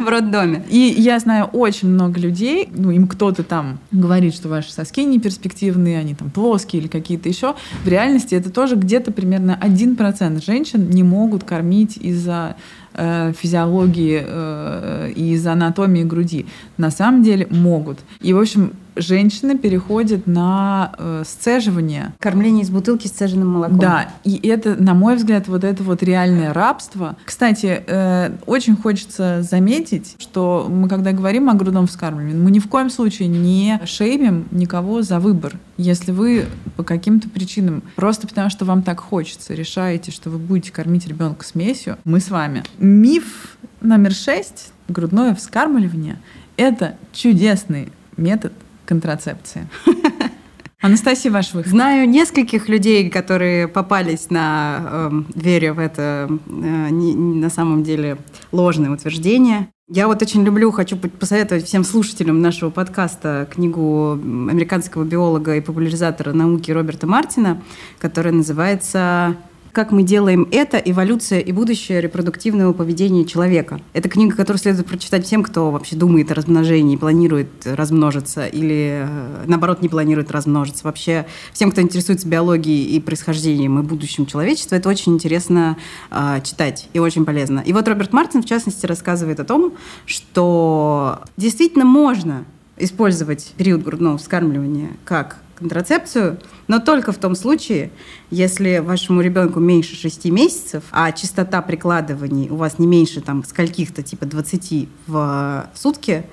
в 0.00 0.08
роддоме. 0.08 0.64
И 0.68 0.78
я 0.78 1.18
знаю 1.18 1.46
очень 1.46 1.88
много 1.88 2.18
людей, 2.18 2.68
ну, 2.74 2.90
им 2.90 3.06
кто-то 3.06 3.42
там 3.42 3.78
говорит, 3.90 4.34
что 4.34 4.48
ваши 4.48 4.72
соски 4.72 5.04
не 5.04 5.18
перспективные, 5.18 5.98
они 5.98 6.14
там 6.14 6.30
плоские 6.30 6.82
или 6.82 6.88
какие-то 6.88 7.28
еще. 7.28 7.54
В 7.84 7.88
реальности 7.88 8.34
это 8.34 8.50
тоже 8.50 8.76
где-то 8.76 9.12
примерно 9.12 9.58
1% 9.60 10.44
женщин 10.44 10.90
не 10.90 11.02
могут 11.02 11.44
кормить 11.44 11.96
из-за 11.96 12.56
э, 12.94 13.32
физиологии 13.38 14.22
э, 14.24 15.12
и 15.14 15.32
из 15.32 15.46
анатомии 15.46 16.04
груди. 16.04 16.46
На 16.76 16.90
самом 16.90 17.22
деле 17.22 17.46
могут. 17.50 17.98
И, 18.20 18.32
в 18.32 18.38
общем, 18.38 18.72
женщины 19.00 19.58
переходят 19.58 20.26
на 20.26 20.92
э, 20.98 21.22
сцеживание. 21.26 22.14
Кормление 22.18 22.62
из 22.62 22.70
бутылки 22.70 23.06
с 23.06 23.10
сцеженным 23.10 23.48
молоком. 23.48 23.78
Да, 23.78 24.08
и 24.24 24.36
это, 24.48 24.80
на 24.80 24.94
мой 24.94 25.16
взгляд, 25.16 25.48
вот 25.48 25.64
это 25.64 25.82
вот 25.82 26.02
реальное 26.02 26.52
рабство. 26.52 27.16
Кстати, 27.24 27.82
э, 27.86 28.32
очень 28.46 28.76
хочется 28.76 29.42
заметить, 29.42 30.16
что 30.18 30.66
мы, 30.68 30.88
когда 30.88 31.12
говорим 31.12 31.50
о 31.50 31.54
грудном 31.54 31.86
вскармливании, 31.86 32.36
мы 32.36 32.50
ни 32.50 32.58
в 32.58 32.68
коем 32.68 32.90
случае 32.90 33.28
не 33.28 33.80
шеймим 33.84 34.46
никого 34.50 35.02
за 35.02 35.18
выбор. 35.20 35.54
Если 35.76 36.12
вы 36.12 36.46
по 36.76 36.84
каким-то 36.84 37.28
причинам, 37.28 37.82
просто 37.96 38.26
потому 38.26 38.50
что 38.50 38.64
вам 38.64 38.82
так 38.82 39.00
хочется, 39.00 39.54
решаете, 39.54 40.10
что 40.10 40.30
вы 40.30 40.38
будете 40.38 40.72
кормить 40.72 41.06
ребенка 41.06 41.44
смесью, 41.44 41.96
мы 42.04 42.20
с 42.20 42.30
вами. 42.30 42.64
Миф 42.78 43.56
номер 43.80 44.12
шесть 44.12 44.72
грудное 44.88 45.34
вскармливание– 45.34 46.18
это 46.56 46.96
чудесный 47.12 47.90
метод 48.16 48.52
контрацепции. 48.90 49.68
Анастасия, 50.80 51.30
ваш 51.30 51.54
выход. 51.54 51.70
Знаю 51.70 52.08
нескольких 52.08 52.68
людей, 52.68 53.08
которые 53.08 53.68
попались 53.68 54.30
на 54.30 54.80
э, 54.80 55.10
вере 55.36 55.72
в 55.72 55.78
это 55.78 56.26
э, 56.28 56.88
не, 56.90 57.14
на 57.14 57.50
самом 57.50 57.84
деле 57.84 58.16
ложное 58.50 58.90
утверждение. 58.90 59.68
Я 59.88 60.08
вот 60.08 60.22
очень 60.22 60.42
люблю, 60.44 60.72
хочу 60.72 60.96
посоветовать 60.96 61.66
всем 61.66 61.84
слушателям 61.84 62.40
нашего 62.40 62.70
подкаста 62.70 63.46
книгу 63.48 64.12
американского 64.12 65.04
биолога 65.04 65.54
и 65.54 65.60
популяризатора 65.60 66.32
науки 66.32 66.72
Роберта 66.72 67.06
Мартина, 67.06 67.62
которая 68.00 68.32
называется 68.32 69.36
как 69.72 69.92
мы 69.92 70.02
делаем 70.02 70.48
это, 70.50 70.78
эволюция 70.78 71.40
и 71.40 71.52
будущее 71.52 72.00
репродуктивного 72.00 72.72
поведения 72.72 73.24
человека. 73.24 73.80
Это 73.92 74.08
книга, 74.08 74.36
которую 74.36 74.58
следует 74.58 74.86
прочитать 74.86 75.24
всем, 75.26 75.42
кто 75.42 75.70
вообще 75.70 75.96
думает 75.96 76.30
о 76.30 76.34
размножении, 76.34 76.96
планирует 76.96 77.48
размножиться 77.64 78.46
или, 78.46 79.04
э, 79.06 79.44
наоборот, 79.46 79.82
не 79.82 79.88
планирует 79.88 80.30
размножиться. 80.30 80.84
Вообще, 80.84 81.26
всем, 81.52 81.70
кто 81.70 81.80
интересуется 81.80 82.28
биологией 82.28 82.96
и 82.96 83.00
происхождением 83.00 83.78
и 83.78 83.82
будущим 83.82 84.26
человечества, 84.26 84.76
это 84.76 84.88
очень 84.88 85.14
интересно 85.14 85.76
э, 86.10 86.40
читать 86.42 86.88
и 86.92 86.98
очень 86.98 87.24
полезно. 87.24 87.60
И 87.60 87.72
вот 87.72 87.86
Роберт 87.86 88.12
Мартин, 88.12 88.42
в 88.42 88.46
частности, 88.46 88.86
рассказывает 88.86 89.40
о 89.40 89.44
том, 89.44 89.74
что 90.06 91.20
действительно 91.36 91.84
можно 91.84 92.44
использовать 92.80 93.52
период 93.56 93.82
грудного 93.82 94.18
вскармливания 94.18 94.90
как 95.04 95.38
контрацепцию, 95.60 96.40
но 96.66 96.80
только 96.80 97.12
в 97.12 97.18
том 97.18 97.34
случае, 97.36 97.90
если 98.30 98.78
вашему 98.78 99.20
ребенку 99.20 99.60
меньше 99.60 99.94
6 99.94 100.24
месяцев, 100.26 100.84
а 100.90 101.12
частота 101.12 101.62
прикладываний 101.62 102.48
у 102.50 102.56
вас 102.56 102.78
не 102.78 102.86
меньше 102.86 103.20
там 103.20 103.44
скольких-то 103.44 104.02
типа 104.02 104.26
20 104.26 104.88
в 105.06 105.70
сутки, 105.74 106.24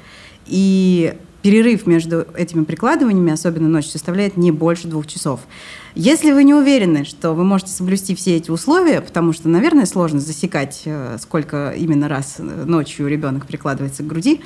и 0.47 1.13
перерыв 1.41 1.87
между 1.87 2.25
этими 2.35 2.63
прикладываниями, 2.63 3.31
особенно 3.31 3.69
ночью, 3.69 3.91
составляет 3.91 4.37
не 4.37 4.51
больше 4.51 4.87
двух 4.87 5.07
часов. 5.07 5.41
Если 5.95 6.31
вы 6.31 6.43
не 6.43 6.53
уверены, 6.53 7.05
что 7.05 7.33
вы 7.33 7.43
можете 7.43 7.71
соблюсти 7.71 8.15
все 8.15 8.35
эти 8.35 8.51
условия, 8.51 9.01
потому 9.01 9.33
что, 9.33 9.47
наверное, 9.49 9.85
сложно 9.85 10.19
засекать, 10.19 10.81
э, 10.85 11.17
сколько 11.19 11.71
именно 11.71 12.07
раз 12.07 12.37
ночью 12.39 13.07
ребенок 13.07 13.45
прикладывается 13.45 14.03
к 14.03 14.07
груди, 14.07 14.41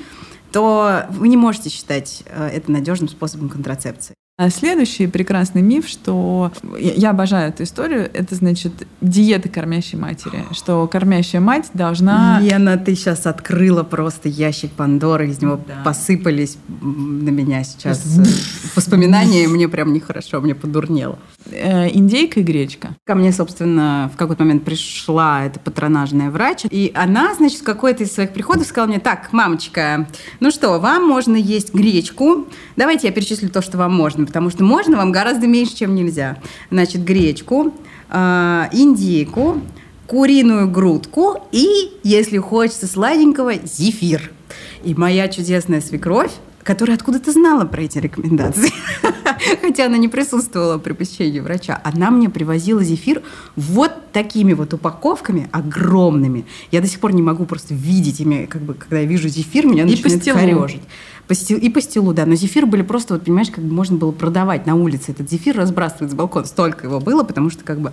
то 0.52 1.06
вы 1.10 1.28
не 1.28 1.36
можете 1.36 1.70
считать 1.70 2.22
э, 2.26 2.48
это 2.48 2.70
надежным 2.70 3.08
способом 3.08 3.48
контрацепции. 3.48 4.14
А 4.38 4.48
следующий 4.48 5.08
прекрасный 5.08 5.60
миф, 5.60 5.86
что 5.86 6.50
я 6.78 7.10
обожаю 7.10 7.50
эту 7.50 7.64
историю, 7.64 8.10
это 8.14 8.34
значит 8.34 8.72
диета 9.02 9.50
кормящей 9.50 9.98
матери, 9.98 10.46
что 10.52 10.86
кормящая 10.86 11.42
мать 11.42 11.68
должна... 11.74 12.40
Лена, 12.40 12.78
ты 12.78 12.94
сейчас 12.94 13.26
открыла 13.26 13.82
просто 13.82 14.30
ящик 14.30 14.72
Пандоры, 14.72 15.28
из 15.28 15.42
него 15.42 15.60
да. 15.68 15.82
посыпались 15.84 16.56
на 16.80 17.28
меня 17.28 17.62
сейчас 17.62 18.02
воспоминания, 18.74 19.44
и 19.44 19.46
мне 19.48 19.68
прям 19.68 19.92
нехорошо, 19.92 20.40
мне 20.40 20.54
подурнело. 20.54 21.18
Э, 21.50 21.88
индейка 21.90 22.40
и 22.40 22.42
гречка. 22.42 22.96
Ко 23.04 23.14
мне, 23.14 23.32
собственно, 23.32 24.10
в 24.14 24.16
какой-то 24.16 24.44
момент 24.44 24.64
пришла 24.64 25.44
эта 25.44 25.60
патронажная 25.60 26.30
врач, 26.30 26.62
и 26.70 26.90
она, 26.94 27.34
значит, 27.34 27.60
в 27.60 27.64
какой-то 27.64 28.04
из 28.04 28.12
своих 28.12 28.32
приходов 28.32 28.66
сказала 28.66 28.88
мне, 28.88 28.98
так, 28.98 29.30
мамочка, 29.32 30.08
ну 30.40 30.50
что, 30.50 30.78
вам 30.78 31.06
можно 31.06 31.36
есть 31.36 31.74
гречку, 31.74 32.48
давайте 32.76 33.08
я 33.08 33.12
перечислю 33.12 33.50
то, 33.50 33.60
что 33.60 33.76
вам 33.76 33.94
можно, 33.94 34.21
потому 34.26 34.50
что 34.50 34.64
можно 34.64 34.96
вам 34.96 35.12
гораздо 35.12 35.46
меньше, 35.46 35.76
чем 35.76 35.94
нельзя. 35.94 36.38
Значит, 36.70 37.04
гречку, 37.04 37.74
э, 38.10 38.64
индейку, 38.72 39.60
куриную 40.06 40.70
грудку 40.70 41.46
и, 41.52 41.92
если 42.02 42.38
хочется 42.38 42.86
сладенького, 42.86 43.54
зефир. 43.64 44.30
И 44.84 44.94
моя 44.94 45.28
чудесная 45.28 45.80
свекровь 45.80 46.32
которая 46.62 46.96
откуда-то 46.96 47.32
знала 47.32 47.64
про 47.64 47.82
эти 47.82 47.98
рекомендации, 47.98 48.72
хотя 49.60 49.86
она 49.86 49.96
не 49.96 50.08
присутствовала 50.08 50.78
при 50.78 50.92
посещении 50.92 51.40
врача. 51.40 51.80
Она 51.84 52.10
мне 52.10 52.28
привозила 52.28 52.82
зефир 52.82 53.22
вот 53.56 53.92
такими 54.12 54.52
вот 54.52 54.74
упаковками 54.74 55.48
огромными. 55.52 56.44
Я 56.70 56.80
до 56.80 56.86
сих 56.86 57.00
пор 57.00 57.14
не 57.14 57.22
могу 57.22 57.44
просто 57.44 57.74
видеть 57.74 58.20
ими, 58.20 58.46
как 58.46 58.62
бы, 58.62 58.74
когда 58.74 58.98
я 58.98 59.06
вижу 59.06 59.28
зефир, 59.28 59.66
меня 59.66 59.84
начинает 59.84 60.24
корежить. 60.24 60.82
И 61.48 61.70
по 61.70 61.80
стилу, 61.80 62.12
да. 62.12 62.26
Но 62.26 62.34
зефир 62.34 62.66
были 62.66 62.82
просто, 62.82 63.14
вот 63.14 63.24
понимаешь, 63.24 63.50
как 63.50 63.64
бы 63.64 63.72
можно 63.72 63.96
было 63.96 64.12
продавать 64.12 64.66
на 64.66 64.74
улице 64.74 65.12
этот 65.12 65.30
зефир, 65.30 65.56
разбрасывать 65.56 66.10
с 66.10 66.14
балкона. 66.14 66.44
Столько 66.44 66.86
его 66.86 67.00
было, 67.00 67.22
потому 67.22 67.48
что 67.48 67.64
как 67.64 67.80
бы 67.80 67.92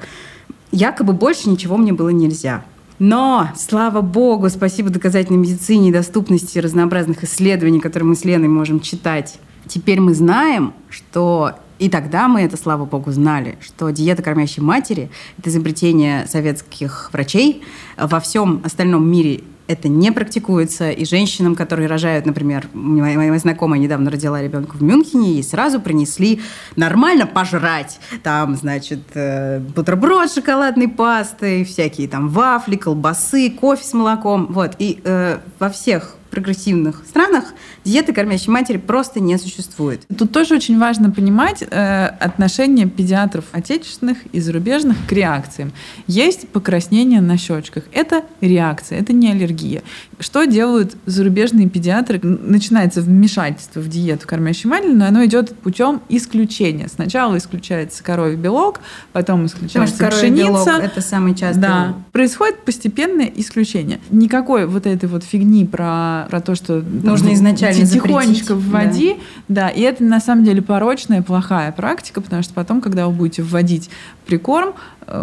якобы 0.71 1.13
больше 1.13 1.49
ничего 1.49 1.77
мне 1.77 1.93
было 1.93 2.09
нельзя. 2.09 2.65
Но, 2.97 3.49
слава 3.55 4.01
богу, 4.01 4.49
спасибо 4.49 4.89
доказательной 4.89 5.39
медицине 5.39 5.87
и 5.87 5.91
доступности 5.93 6.59
разнообразных 6.59 7.23
исследований, 7.23 7.79
которые 7.79 8.09
мы 8.09 8.15
с 8.15 8.25
Леной 8.25 8.49
можем 8.49 8.81
читать. 8.81 9.39
Теперь 9.69 10.01
мы 10.01 10.13
знаем, 10.13 10.73
что 10.89 11.53
и 11.77 11.89
тогда 11.89 12.27
мы 12.27 12.41
это, 12.41 12.57
слава 12.57 12.83
богу, 12.85 13.11
знали, 13.11 13.57
что 13.61 13.89
диета 13.91 14.21
кормящей 14.21 14.61
матери– 14.61 15.09
это 15.37 15.49
изобретение 15.49 16.27
советских 16.27 17.09
врачей. 17.13 17.63
Во 17.97 18.19
всем 18.19 18.61
остальном 18.65 19.09
мире 19.09 19.43
это 19.67 19.87
не 19.87 20.11
практикуется. 20.11 20.89
И 20.89 21.05
женщинам, 21.05 21.55
которые 21.55 21.87
рожают, 21.87 22.25
например, 22.25 22.67
моя, 22.73 23.15
моя 23.15 23.37
знакомая 23.37 23.79
недавно 23.79 24.09
родила 24.09 24.41
ребенка 24.41 24.75
в 24.75 24.81
Мюнхене, 24.81 25.33
ей 25.33 25.43
сразу 25.43 25.79
принесли 25.79 26.41
нормально 26.75 27.27
пожрать. 27.27 27.99
Там, 28.23 28.55
значит, 28.55 29.01
э, 29.13 29.59
бутерброд 29.59 30.31
с 30.31 30.33
шоколадной 30.33 30.87
пастой, 30.87 31.63
всякие 31.63 32.07
там 32.07 32.29
вафли, 32.29 32.77
колбасы, 32.77 33.51
кофе 33.51 33.83
с 33.83 33.93
молоком. 33.93 34.47
Вот. 34.49 34.71
И 34.79 35.01
э, 35.03 35.37
во 35.59 35.69
всех 35.69 36.15
прогрессивных 36.29 37.03
странах 37.07 37.53
диеты 37.83 38.13
кормящей 38.13 38.51
матери 38.51 38.77
просто 38.77 39.19
не 39.19 39.37
существует. 39.37 40.01
Тут 40.17 40.31
тоже 40.31 40.55
очень 40.55 40.79
важно 40.79 41.11
понимать 41.11 41.63
э, 41.63 42.05
отношение 42.19 42.87
педиатров 42.87 43.45
отечественных 43.51 44.17
и 44.31 44.39
зарубежных 44.39 44.97
к 45.07 45.11
реакциям. 45.11 45.71
Есть 46.07 46.49
покраснение 46.49 47.21
на 47.21 47.37
щечках. 47.37 47.83
Это 47.91 48.23
реакция, 48.41 48.99
это 48.99 49.13
не 49.13 49.31
аллергия. 49.31 49.83
Что 50.19 50.45
делают 50.45 50.95
зарубежные 51.05 51.69
педиатры? 51.69 52.19
Начинается 52.23 53.01
вмешательство 53.01 53.79
в 53.79 53.87
диету 53.87 54.27
кормящей 54.27 54.69
матери, 54.69 54.93
но 54.93 55.05
оно 55.05 55.25
идет 55.25 55.55
путем 55.55 56.01
исключения. 56.09 56.87
Сначала 56.87 57.37
исключается 57.37 58.03
коровий 58.03 58.35
белок, 58.35 58.79
потом 59.13 59.45
исключается 59.45 59.93
Потому 59.93 60.11
что 60.11 60.19
пшеница. 60.19 60.65
Белок– 60.65 60.67
это 60.83 61.01
самый 61.01 61.35
частый. 61.35 61.61
Да. 61.61 61.93
Происходит 62.11 62.59
постепенное 62.63 63.31
исключение. 63.35 63.99
Никакой 64.09 64.65
вот 64.65 64.85
этой 64.85 65.07
вот 65.07 65.23
фигни 65.23 65.65
про 65.65 66.19
про, 66.29 66.41
то, 66.41 66.55
что 66.55 66.81
нужно 66.81 67.33
изначально 67.33 67.85
тихонечко 67.85 68.55
вводи, 68.55 69.17
да. 69.47 69.67
да, 69.67 69.69
и 69.69 69.81
это 69.81 70.03
на 70.03 70.19
самом 70.19 70.43
деле 70.43 70.61
порочная, 70.61 71.21
плохая 71.21 71.71
практика, 71.71 72.21
потому 72.21 72.43
что 72.43 72.53
потом, 72.53 72.81
когда 72.81 73.07
вы 73.07 73.13
будете 73.13 73.41
вводить 73.41 73.89
прикорм, 74.25 74.73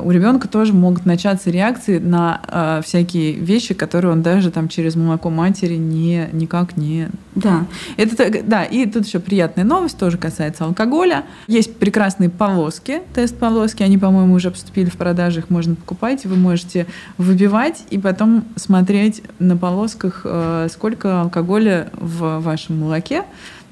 у 0.02 0.10
ребенка 0.10 0.48
тоже 0.48 0.72
могут 0.72 1.06
начаться 1.06 1.50
реакции 1.50 1.98
на 1.98 2.40
э, 2.48 2.82
всякие 2.84 3.32
вещи, 3.32 3.74
которые 3.74 4.12
он 4.12 4.22
даже 4.22 4.50
там 4.50 4.68
через 4.68 4.96
молоко 4.96 5.30
матери 5.30 5.76
не, 5.76 6.28
никак 6.32 6.76
не... 6.76 7.08
Да. 7.34 7.66
Это, 7.96 8.42
да, 8.42 8.64
и 8.64 8.86
тут 8.86 9.06
еще 9.06 9.20
приятная 9.20 9.64
новость, 9.64 9.98
тоже 9.98 10.18
касается 10.18 10.64
алкоголя. 10.64 11.24
Есть 11.46 11.76
прекрасные 11.76 12.30
полоски, 12.30 13.02
тест-полоски, 13.14 13.82
они, 13.82 13.98
по-моему, 13.98 14.34
уже 14.34 14.50
поступили 14.50 14.88
в 14.88 14.96
продажу, 14.96 15.40
их 15.40 15.50
можно 15.50 15.74
покупать, 15.74 16.24
вы 16.24 16.36
можете 16.36 16.86
выбивать 17.18 17.84
и 17.90 17.98
потом 17.98 18.44
смотреть 18.56 19.22
на 19.38 19.56
полосках, 19.56 20.22
э, 20.24 20.68
сколько 20.72 21.20
алкоголя 21.20 21.90
в 21.92 22.40
вашем 22.40 22.80
молоке, 22.80 23.24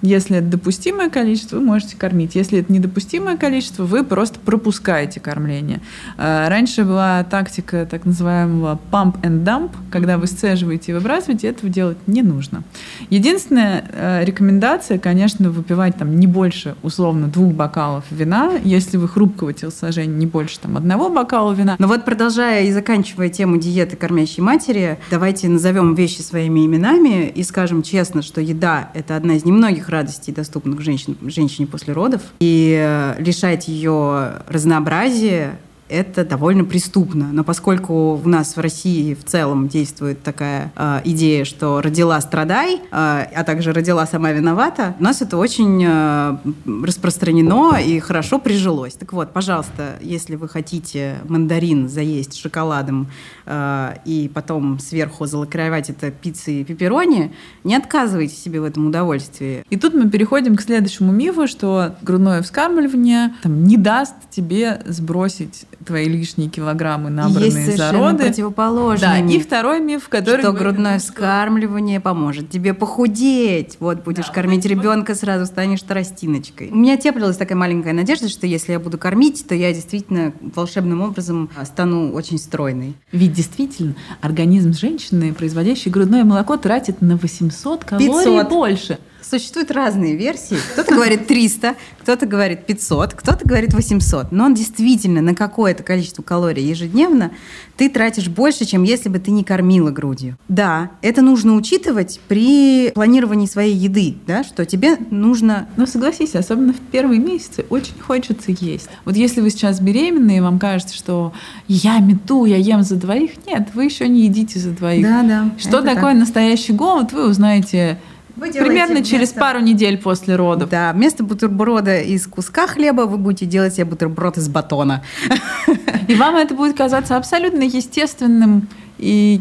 Если 0.04 0.36
это 0.36 0.48
допустимое 0.48 1.08
количество, 1.08 1.56
вы 1.56 1.62
можете 1.62 1.96
кормить. 1.96 2.34
Если 2.34 2.58
это 2.58 2.70
недопустимое 2.70 3.38
количество, 3.38 3.84
вы 3.84 4.04
просто 4.04 4.38
пропускаете 4.38 5.18
кормление. 5.18 5.80
Э, 6.18 6.48
раньше 6.48 6.84
была 6.84 7.24
тактика 7.24 7.88
так 7.90 8.04
называемого 8.04 8.78
pump 8.92 9.18
and 9.22 9.44
dump, 9.44 9.70
когда 9.90 10.18
вы 10.18 10.26
сцеживаете 10.26 10.92
и 10.92 10.94
выбрасываете, 10.94 11.48
этого 11.48 11.70
делать 11.70 11.96
не 12.06 12.20
нужно. 12.20 12.64
Единственная 13.08 13.82
э, 13.90 14.24
рекомендация, 14.26 14.98
конечно, 14.98 15.48
выпивать 15.48 15.96
там 15.96 16.16
не 16.16 16.26
больше 16.26 16.74
условно 16.82 17.28
двух 17.28 17.54
бокалов 17.54 18.04
вина, 18.10 18.52
если 18.62 18.98
вы 18.98 19.08
хрупкого 19.08 19.54
телосложения, 19.54 20.14
не 20.14 20.26
больше 20.26 20.60
там 20.60 20.76
одного 20.76 21.08
бокала 21.08 21.54
вина. 21.54 21.76
Но 21.78 21.86
вот 21.86 22.04
продолжая 22.04 22.64
и 22.64 22.72
заканчивая 22.72 23.30
тему 23.30 23.56
диеты 23.56 23.96
кормящей 23.96 24.42
матери, 24.42 24.98
давайте 25.10 25.48
назовем 25.48 25.94
вещи 25.94 26.20
своими 26.20 26.66
именами 26.66 27.26
и 27.26 27.42
скажем 27.42 27.82
честно, 27.82 28.20
что 28.20 28.42
еда– 28.42 28.90
это 28.94 29.16
одна 29.16 29.36
из 29.36 29.46
немногих 29.46 29.93
радостей, 29.94 30.32
доступных 30.32 30.80
женщин, 30.80 31.16
женщине 31.22 31.66
после 31.66 31.94
родов. 31.94 32.20
И 32.40 32.76
э, 32.78 33.14
лишать 33.18 33.68
ее 33.68 34.42
разнообразия 34.48 35.58
это 35.88 36.24
довольно 36.24 36.64
преступно. 36.64 37.30
Но 37.32 37.44
поскольку 37.44 38.14
у 38.16 38.28
нас 38.28 38.56
в 38.56 38.60
России 38.60 39.14
в 39.14 39.24
целом 39.24 39.68
действует 39.68 40.22
такая 40.22 40.72
э, 40.76 41.00
идея, 41.04 41.44
что 41.44 41.80
родила 41.80 42.20
страдай, 42.20 42.76
э, 42.76 42.80
а 42.90 43.44
также 43.44 43.72
родила 43.72 44.06
сама 44.06 44.32
виновата, 44.32 44.94
у 44.98 45.02
нас 45.02 45.20
это 45.20 45.36
очень 45.36 45.84
э, 45.86 46.36
распространено 46.84 47.78
и 47.78 48.00
хорошо 48.00 48.38
прижилось. 48.38 48.94
Так 48.94 49.12
вот, 49.12 49.32
пожалуйста, 49.32 49.96
если 50.00 50.36
вы 50.36 50.48
хотите 50.48 51.16
мандарин 51.28 51.88
заесть 51.88 52.36
шоколадом 52.36 53.08
э, 53.46 53.94
и 54.04 54.30
потом 54.32 54.78
сверху 54.78 55.26
залакировать 55.26 55.90
это 55.90 56.10
пиццей 56.10 56.62
и 56.62 56.64
пепперони, 56.64 57.32
не 57.62 57.76
отказывайте 57.76 58.34
себе 58.34 58.60
в 58.60 58.64
этом 58.64 58.86
удовольствии. 58.86 59.64
И 59.70 59.76
тут 59.76 59.94
мы 59.94 60.08
переходим 60.08 60.56
к 60.56 60.62
следующему 60.62 61.12
мифу, 61.12 61.46
что 61.46 61.94
грудное 62.02 62.42
вскармливание 62.42 63.34
там, 63.42 63.64
не 63.64 63.76
даст 63.76 64.14
тебе 64.30 64.82
сбросить 64.86 65.66
твои 65.84 66.06
лишние 66.08 66.48
килограммы, 66.48 67.10
набранные 67.10 67.64
Есть 67.66 67.76
за 67.76 67.92
роды. 67.92 68.24
противоположный 68.24 69.06
Да, 69.08 69.20
миф, 69.20 69.40
и 69.40 69.44
второй 69.44 69.80
миф, 69.80 70.08
который... 70.08 70.40
что 70.40 70.52
мы- 70.52 70.58
грудное 70.58 70.98
вскармливание 70.98 72.00
поможет 72.00 72.50
тебе 72.50 72.74
похудеть. 72.74 73.76
Вот 73.80 74.02
будешь 74.04 74.26
Да, 74.26 74.32
кормить 74.32 74.64
ребенка, 74.64 75.14
сразу 75.14 75.46
станешь 75.46 75.82
тростиночкой. 75.82 76.70
У 76.70 76.76
меня 76.76 76.96
теплилась 76.96 77.36
такая 77.36 77.56
маленькая 77.56 77.92
надежда, 77.92 78.28
что 78.28 78.46
если 78.46 78.72
я 78.72 78.80
буду 78.80 78.98
кормить, 78.98 79.44
то 79.46 79.54
я 79.54 79.72
действительно 79.72 80.32
волшебным 80.54 81.02
образом 81.02 81.50
стану 81.64 82.12
очень 82.12 82.38
стройной. 82.38 82.94
Ведь 83.12 83.32
действительно, 83.32 83.94
организм 84.20 84.72
женщины, 84.72 85.32
производящий 85.34 85.90
грудное 85.90 86.24
молоко, 86.24 86.56
тратит 86.56 87.00
на 87.02 87.16
800 87.16 87.84
калорий 87.84 88.08
500. 88.08 88.48
больше. 88.48 88.98
Существуют 89.28 89.70
разные 89.70 90.16
версии. 90.16 90.56
Кто-то 90.72 90.94
говорит 90.94 91.26
300, 91.26 91.76
кто-то 92.00 92.26
говорит 92.26 92.66
500, 92.66 93.14
кто-то 93.14 93.46
говорит 93.46 93.72
800. 93.72 94.32
Но 94.32 94.44
он 94.44 94.54
действительно 94.54 95.22
на 95.22 95.34
какое-то 95.34 95.82
количество 95.82 96.22
калорий 96.22 96.64
ежедневно 96.64 97.30
ты 97.76 97.88
тратишь 97.88 98.28
больше, 98.28 98.64
чем 98.64 98.82
если 98.82 99.08
бы 99.08 99.18
ты 99.18 99.30
не 99.30 99.42
кормила 99.42 99.90
грудью. 99.90 100.36
Да, 100.48 100.90
это 101.02 101.22
нужно 101.22 101.54
учитывать 101.54 102.20
при 102.28 102.90
планировании 102.94 103.46
своей 103.46 103.74
еды, 103.74 104.16
да, 104.26 104.44
что 104.44 104.64
тебе 104.64 104.96
нужно 105.10 105.68
Но 105.76 105.86
согласись, 105.86 106.34
особенно 106.34 106.72
в 106.72 106.78
первые 106.92 107.18
месяцы 107.18 107.64
очень 107.70 107.98
хочется 107.98 108.52
есть. 108.52 108.88
Вот 109.04 109.16
если 109.16 109.40
вы 109.40 109.50
сейчас 109.50 109.80
беременны, 109.80 110.36
и 110.36 110.40
вам 110.40 110.58
кажется, 110.58 110.94
что 110.94 111.32
я 111.66 111.98
мету, 111.98 112.44
я 112.44 112.56
ем 112.56 112.82
за 112.82 112.96
двоих, 112.96 113.32
нет, 113.46 113.68
вы 113.74 113.84
еще 113.84 114.08
не 114.08 114.24
едите 114.24 114.58
за 114.58 114.70
двоих. 114.70 115.04
Да, 115.04 115.22
да. 115.22 115.50
Что 115.58 115.82
такое 115.82 116.12
так. 116.12 116.20
настоящий 116.20 116.72
голод, 116.72 117.12
вы 117.12 117.28
узнаете 117.28 117.98
Вы 118.36 118.50
примерно 118.50 119.04
через 119.04 119.28
вместо- 119.30 119.40
пару 119.40 119.60
недель 119.60 119.98
после 119.98 120.36
родов. 120.36 120.68
Да, 120.70 120.92
вместо 120.92 121.22
бутерброда 121.24 122.00
из 122.00 122.26
куска 122.26 122.66
хлеба 122.66 123.02
вы 123.02 123.16
будете 123.16 123.46
делать 123.46 123.74
себе 123.74 123.84
бутерброд 123.84 124.38
из 124.38 124.48
батона. 124.48 125.02
И 126.08 126.14
вам 126.14 126.36
это 126.36 126.54
будет 126.54 126.76
казаться 126.76 127.16
абсолютно 127.16 127.62
естественным 127.62 128.68
и 128.98 129.40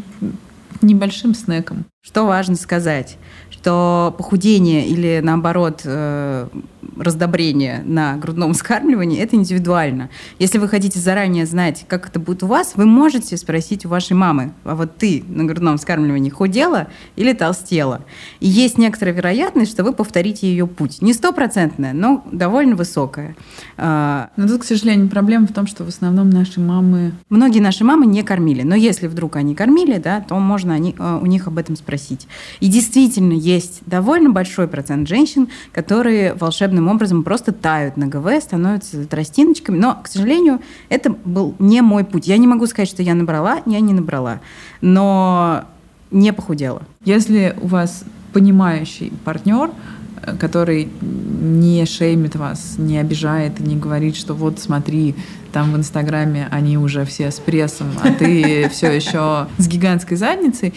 небольшим 0.81 1.33
снеком. 1.33 1.85
Что 2.01 2.25
важно 2.25 2.55
сказать? 2.55 3.17
Что 3.63 4.13
похудение 4.17 4.85
или, 4.85 5.21
наоборот, 5.23 5.83
э, 5.85 6.49
раздобрение 6.97 7.81
на 7.85 8.17
грудном 8.17 8.53
вскармливании– 8.53 9.19
это 9.21 9.37
индивидуально. 9.37 10.09
Если 10.37 10.57
вы 10.57 10.67
хотите 10.67 10.99
заранее 10.99 11.45
знать, 11.45 11.85
как 11.87 12.09
это 12.09 12.19
будет 12.19 12.43
у 12.43 12.47
вас, 12.47 12.73
вы 12.75 12.85
можете 12.85 13.37
спросить 13.37 13.85
у 13.85 13.89
вашей 13.89 14.17
мамы, 14.17 14.51
а 14.65 14.75
вот 14.75 14.97
ты 14.97 15.23
на 15.29 15.45
грудном 15.45 15.77
вскармливании 15.77 16.29
худела 16.29 16.87
или 17.15 17.31
толстела? 17.31 18.03
И 18.41 18.49
есть 18.49 18.77
некоторая 18.77 19.15
вероятность, 19.15 19.71
что 19.71 19.85
вы 19.85 19.93
повторите 19.93 20.45
ее 20.45 20.67
путь. 20.67 21.01
Не 21.01 21.13
стопроцентная, 21.13 21.93
но 21.93 22.21
довольно 22.33 22.75
высокая. 22.75 23.33
А, 23.77 24.29
Но 24.35 24.45
тут, 24.49 24.63
к 24.63 24.65
сожалению, 24.65 25.07
проблема 25.07 25.47
в 25.47 25.53
том, 25.53 25.67
что 25.67 25.85
в 25.85 25.87
основном 25.87 26.29
наши 26.29 26.59
мамы 26.59 27.13
Многие 27.29 27.59
наши 27.59 27.85
мамы 27.85 28.07
не 28.07 28.23
кормили, 28.23 28.63
но 28.63 28.75
если 28.75 29.07
вдруг 29.07 29.37
они 29.37 29.55
кормили, 29.55 29.99
да, 29.99 30.19
то 30.19 30.35
можно 30.35 30.73
они, 30.73 30.95
э, 30.99 31.19
у 31.21 31.25
них 31.25 31.47
об 31.47 31.57
этом 31.57 31.77
спросить. 31.77 32.27
И 32.59 32.67
действительно 32.67 33.33
есть 33.33 33.52
довольно 33.85 34.29
большой 34.29 34.67
процент 34.67 35.07
женщин, 35.07 35.49
которые 35.71 36.33
волшебным 36.33 36.87
образом 36.87 37.23
просто 37.23 37.51
тают 37.51 37.97
на 37.97 38.07
ГВ, 38.07 38.41
становятся 38.41 39.05
тростиночками. 39.05 39.77
Но, 39.77 39.99
к 40.01 40.07
сожалению, 40.07 40.61
это 40.89 41.15
был 41.25 41.55
не 41.59 41.81
мой 41.81 42.03
путь. 42.03 42.27
Я 42.27 42.37
не 42.37 42.47
могу 42.47 42.67
сказать, 42.67 42.89
что 42.89 43.03
я 43.03 43.15
набрала, 43.15 43.61
я 43.65 43.79
не 43.79 43.93
набрала, 43.93 44.39
но 44.81 45.65
не 46.11 46.31
похудела. 46.31 46.83
Если 47.03 47.55
у 47.61 47.67
вас 47.67 48.03
понимающий 48.33 49.13
партнер, 49.23 49.71
который 50.39 50.89
не 51.01 51.85
шеймит 51.85 52.35
вас, 52.35 52.75
не 52.77 52.97
обижает 52.97 53.59
не 53.59 53.75
говорит, 53.75 54.15
что 54.15 54.33
вот 54.33 54.59
смотри, 54.59 55.15
там 55.51 55.71
в 55.71 55.77
Инстаграме 55.77 56.47
они 56.51 56.77
уже 56.77 57.05
все 57.05 57.31
с 57.31 57.39
прессом, 57.39 57.87
а 58.03 58.11
ты 58.11 58.69
все 58.73 58.91
еще 58.91 59.47
с 59.57 59.67
гигантской 59.67 60.17
задницей, 60.17 60.73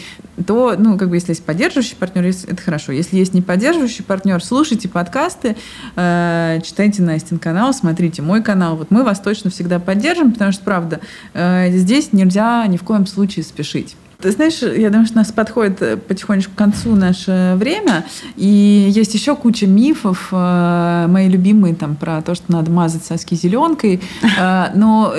то, 0.47 0.75
ну, 0.79 0.99
как 0.99 1.09
бы, 1.09 1.17
если 1.17 1.31
есть 1.31 1.45
поддерживающий 1.45 1.97
партнер, 1.97 2.27
это 2.27 2.63
хорошо. 2.63 2.93
Если 2.93 3.17
есть 3.17 3.33
не 3.33 3.41
поддерживающий 3.41 4.05
партнер, 4.05 4.43
слушайте 4.45 4.89
подкасты, 4.89 5.57
э, 5.97 6.61
читайте 6.63 7.03
Настин 7.03 7.39
канал, 7.39 7.73
смотрите 7.73 8.21
мой 8.21 8.43
канал. 8.43 8.77
Вот 8.77 8.91
мы 8.91 9.03
вас 9.03 9.19
точно 9.21 9.51
всегда 9.51 9.79
поддержим, 9.79 10.33
потому 10.33 10.53
что, 10.53 10.63
правда, 10.63 11.01
э, 11.33 11.71
здесь 11.71 12.13
нельзя 12.13 12.67
ни 12.67 12.77
в 12.77 12.83
коем 12.83 13.07
случае 13.07 13.45
спешить. 13.45 13.97
Ты 14.21 14.31
знаешь, 14.31 14.63
я 14.63 14.89
думаю, 14.91 15.05
что 15.07 15.15
у 15.17 15.19
нас 15.19 15.31
подходит 15.31 15.83
э, 15.83 15.97
потихонечку 15.99 16.53
к 16.55 16.57
концу 16.57 16.95
наше 16.97 17.55
время, 17.57 18.05
и 18.37 18.47
есть 18.91 19.13
еще 19.15 19.37
куча 19.37 19.67
мифов, 19.67 20.29
э, 20.33 21.07
мои 21.09 21.29
любимые 21.29 21.75
там 21.75 21.97
про 21.97 22.23
то, 22.23 22.35
что 22.35 22.51
надо 22.51 22.71
мазать 22.71 23.05
соски 23.05 23.35
зеленкой, 23.35 24.01
Э, 24.39 24.67
но 24.75 25.13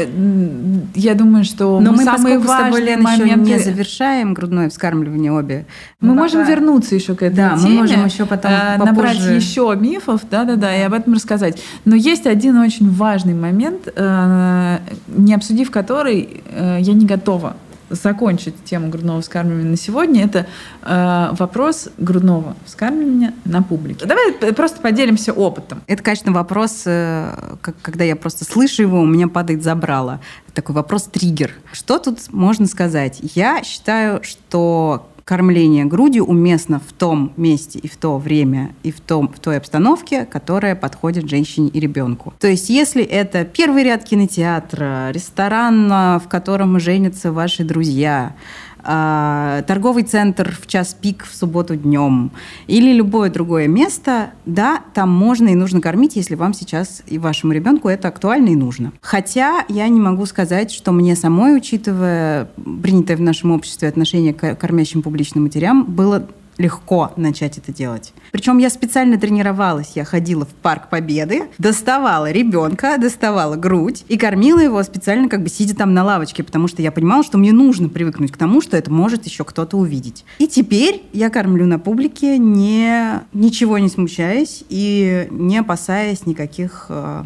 я 0.95 1.13
думаю, 1.15 1.43
что 1.43 1.79
Но 1.79 1.91
мы, 1.91 2.03
самые 2.03 2.39
поскольку 2.39 2.43
с 2.43 2.47
тобой, 2.47 2.71
важные 2.71 2.95
Лен, 2.95 3.03
моменты... 3.03 3.49
не 3.51 3.59
завершаем 3.59 4.33
грудное 4.33 4.69
вскармливание 4.69 5.31
обе, 5.31 5.65
Мы 6.01 6.13
можем 6.13 6.41
пока- 6.41 6.51
вернуться 6.51 6.95
еще 6.95 7.15
к 7.15 7.23
этой 7.23 7.35
Да, 7.35 7.55
мы 7.55 7.61
теме, 7.61 7.79
можем 7.81 8.05
еще 8.05 8.25
потом 8.25 8.51
попозже. 8.51 8.85
набрать 8.85 9.17
еще 9.19 9.75
мифов, 9.79 10.21
да-да-да, 10.29 10.75
и 10.75 10.81
об 10.81 10.93
этом 10.93 11.13
рассказать. 11.13 11.61
Но 11.85 11.95
есть 11.95 12.27
один 12.27 12.57
очень 12.57 12.89
важный 12.91 13.33
момент, 13.33 13.87
не 13.95 15.33
обсудив 15.33 15.71
который, 15.71 16.43
я 16.79 16.93
не 16.93 17.05
готова 17.05 17.55
закончить 17.89 18.63
тему 18.65 18.89
грудного 18.89 19.21
вскармливания 19.21 19.71
на 19.71 19.77
сегодня. 19.77 20.25
Это 20.25 20.47
э, 20.83 21.29
вопрос 21.37 21.89
грудного 21.97 22.55
вскармливания 22.65 23.33
на 23.45 23.61
публике. 23.63 24.05
Давай 24.05 24.33
просто 24.53 24.81
поделимся 24.81 25.33
опытом. 25.33 25.81
Это, 25.87 26.03
конечно, 26.03 26.31
вопрос, 26.31 26.83
э, 26.85 27.55
как- 27.61 27.75
когда 27.81 28.03
я 28.03 28.15
просто 28.15 28.45
слышу 28.45 28.81
его, 28.81 28.99
у 28.99 29.05
меня 29.05 29.27
падает 29.27 29.63
забрало. 29.63 30.19
Такой 30.53 30.75
вопрос-триггер. 30.75 31.51
Что 31.71 31.99
тут 31.99 32.19
можно 32.31 32.65
сказать? 32.65 33.19
Я 33.35 33.63
считаю, 33.63 34.23
что 34.23 35.09
кормление 35.27 35.83
грудью 35.83 36.23
уместно 36.23 36.79
в 36.79 36.93
том 36.93 37.33
месте 37.35 37.79
и 37.79 37.89
в 37.89 37.97
то 37.97 38.17
время 38.17 38.71
и 38.83 38.93
в, 38.93 39.01
том, 39.01 39.27
в 39.27 39.39
той 39.39 39.57
обстановке, 39.57 40.23
которая 40.25 40.73
подходит 40.73 41.29
женщине 41.29 41.67
и 41.67 41.81
ребенку. 41.81 42.33
То 42.39 42.47
есть 42.47 42.69
если 42.69 43.03
это 43.03 43.43
первый 43.43 43.83
ряд 43.83 44.05
кинотеатра, 44.05 45.11
ресторан, 45.11 45.89
в 45.89 46.23
котором 46.29 46.79
женятся 46.79 47.33
ваши 47.33 47.65
друзья, 47.65 48.35
торговый 48.83 50.03
центр 50.03 50.55
в 50.59 50.67
час 50.67 50.95
пик 50.99 51.25
в 51.25 51.35
субботу 51.35 51.75
днем 51.75 52.31
или 52.67 52.93
любое 52.93 53.29
другое 53.29 53.67
место, 53.67 54.31
да, 54.45 54.81
там 54.93 55.09
можно 55.09 55.49
и 55.49 55.55
нужно 55.55 55.81
кормить, 55.81 56.15
если 56.15 56.35
вам 56.35 56.53
сейчас 56.53 57.03
и 57.07 57.17
вашему 57.17 57.53
ребенку 57.53 57.89
это 57.89 58.07
актуально 58.07 58.49
и 58.49 58.55
нужно. 58.55 58.93
Хотя 59.01 59.65
я 59.67 59.87
не 59.87 59.99
могу 59.99 60.25
сказать, 60.25 60.71
что 60.71 60.91
мне 60.91 61.15
самой, 61.15 61.57
учитывая 61.57 62.49
принятое 62.81 63.17
в 63.17 63.21
нашем 63.21 63.51
обществе 63.51 63.87
отношение 63.87 64.33
к 64.33 64.55
кормящим 64.55 65.01
публичным 65.01 65.45
матерям, 65.45 65.83
было 65.83 66.27
легко 66.57 67.11
начать 67.15 67.57
это 67.57 67.73
делать. 67.73 68.13
Причем 68.31 68.57
я 68.57 68.69
специально 68.69 69.17
тренировалась. 69.17 69.91
Я 69.95 70.05
ходила 70.05 70.45
в 70.45 70.49
парк 70.49 70.89
Победы, 70.89 71.43
доставала 71.57 72.31
ребенка, 72.31 72.97
доставала 72.97 73.55
грудь 73.55 74.05
и 74.07 74.17
кормила 74.17 74.59
его 74.59 74.81
специально 74.83 75.29
как 75.29 75.43
бы 75.43 75.49
сидя 75.49 75.75
там 75.75 75.93
на 75.93 76.03
лавочке, 76.03 76.43
потому 76.43 76.67
что 76.67 76.81
я 76.81 76.91
понимала, 76.91 77.23
что 77.23 77.37
мне 77.37 77.51
нужно 77.51 77.89
привыкнуть 77.89 78.31
к 78.31 78.37
тому, 78.37 78.61
что 78.61 78.77
это 78.77 78.91
может 78.91 79.25
еще 79.25 79.43
кто-то 79.43 79.77
увидеть. 79.77 80.25
И 80.39 80.47
теперь 80.47 81.03
я 81.13 81.29
кормлю 81.29 81.65
на 81.65 81.79
публике, 81.79 82.37
не, 82.37 83.21
ничего 83.33 83.77
не 83.77 83.89
смущаясь 83.89 84.63
и 84.69 85.27
не 85.31 85.57
опасаясь 85.57 86.25
никаких 86.25 86.87
э, 86.89 87.23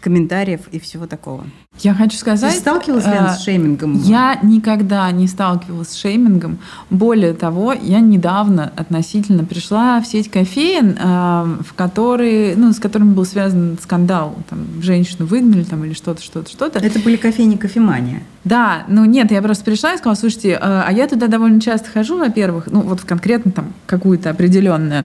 комментариев 0.00 0.60
и 0.72 0.78
всего 0.78 1.06
такого. 1.06 1.44
Я 1.78 1.94
хочу 1.94 2.16
сказать... 2.16 2.54
Ты 2.54 2.60
сталкивалась 2.60 3.06
ли 3.06 3.12
э, 3.12 3.34
с 3.34 3.42
шеймингом? 3.42 3.94
Я 4.02 4.38
никогда 4.42 5.10
не 5.10 5.26
сталкивалась 5.28 5.88
с 5.88 5.94
шеймингом. 5.94 6.58
Более 6.90 7.34
того, 7.34 7.72
я 7.72 8.00
недавно 8.00 8.69
относительно 8.76 9.44
пришла 9.44 10.00
в 10.00 10.06
сеть 10.06 10.30
кофеин, 10.30 10.96
э, 10.98 11.56
в 11.62 11.74
которые, 11.74 12.56
ну, 12.56 12.72
с 12.72 12.78
которыми 12.78 13.12
был 13.12 13.24
связан 13.24 13.78
скандал. 13.82 14.36
Там, 14.48 14.66
женщину 14.82 15.26
выгнали 15.26 15.64
там, 15.64 15.84
или 15.84 15.92
что-то, 15.92 16.22
что-то, 16.22 16.50
что-то. 16.50 16.78
Это 16.78 16.98
были 17.00 17.16
кофейни 17.16 17.56
кофемания. 17.56 18.22
Да, 18.44 18.84
ну 18.88 19.04
нет, 19.04 19.30
я 19.30 19.42
просто 19.42 19.64
пришла 19.64 19.94
и 19.94 19.98
сказала, 19.98 20.14
слушайте, 20.14 20.50
э, 20.50 20.58
а 20.60 20.90
я 20.92 21.06
туда 21.06 21.26
довольно 21.26 21.60
часто 21.60 21.90
хожу, 21.90 22.18
во-первых, 22.18 22.68
ну 22.70 22.80
вот 22.80 23.02
конкретно 23.02 23.52
там 23.52 23.72
какую-то 23.86 24.30
определенную. 24.30 25.04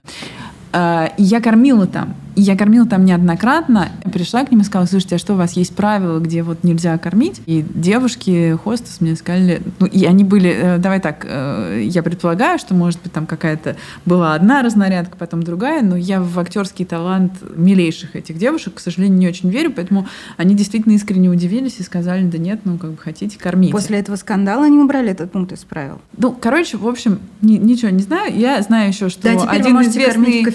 И 0.74 1.22
я 1.22 1.40
кормила 1.40 1.86
там. 1.86 2.14
Я 2.36 2.56
кормила 2.56 2.86
там 2.86 3.04
неоднократно. 3.04 3.88
Пришла 4.12 4.44
к 4.44 4.50
ним 4.50 4.60
и 4.60 4.64
сказала, 4.64 4.86
слушайте, 4.86 5.16
а 5.16 5.18
что 5.18 5.32
у 5.32 5.36
вас 5.36 5.54
есть 5.54 5.74
правила, 5.74 6.18
где 6.20 6.42
вот 6.42 6.64
нельзя 6.64 6.96
кормить? 6.98 7.40
И 7.46 7.64
девушки, 7.74 8.58
хостес 8.62 9.00
мне 9.00 9.16
сказали, 9.16 9.62
ну, 9.78 9.86
и 9.86 10.04
они 10.04 10.22
были, 10.22 10.50
э, 10.50 10.78
давай 10.78 11.00
так, 11.00 11.26
э, 11.26 11.82
я 11.84 12.02
предполагаю, 12.02 12.58
что, 12.58 12.74
может 12.74 13.00
быть, 13.02 13.12
там 13.12 13.26
какая-то 13.26 13.76
была 14.04 14.34
одна 14.34 14.62
разнарядка, 14.62 15.16
потом 15.16 15.42
другая, 15.42 15.82
но 15.82 15.96
я 15.96 16.20
в 16.20 16.38
актерский 16.38 16.84
талант 16.84 17.32
милейших 17.56 18.14
этих 18.14 18.36
девушек, 18.36 18.74
к 18.74 18.80
сожалению, 18.80 19.18
не 19.18 19.28
очень 19.28 19.48
верю, 19.48 19.72
поэтому 19.74 20.06
они 20.36 20.54
действительно 20.54 20.92
искренне 20.92 21.30
удивились 21.30 21.76
и 21.78 21.82
сказали, 21.82 22.24
да 22.24 22.36
нет, 22.36 22.60
ну, 22.64 22.76
как 22.76 22.90
бы 22.90 22.98
хотите, 22.98 23.38
кормить. 23.38 23.72
После 23.72 23.98
этого 23.98 24.16
скандала 24.16 24.66
они 24.66 24.78
убрали 24.78 25.10
этот 25.10 25.32
пункт 25.32 25.52
из 25.52 25.64
правил? 25.64 26.00
Ну, 26.18 26.36
короче, 26.38 26.76
в 26.76 26.86
общем, 26.86 27.18
ни, 27.40 27.56
ничего 27.56 27.90
не 27.90 28.02
знаю. 28.02 28.36
Я 28.38 28.60
знаю 28.60 28.88
еще, 28.88 29.08
что 29.08 29.22
да, 29.22 29.50
один 29.50 29.80
известный... 29.80 30.46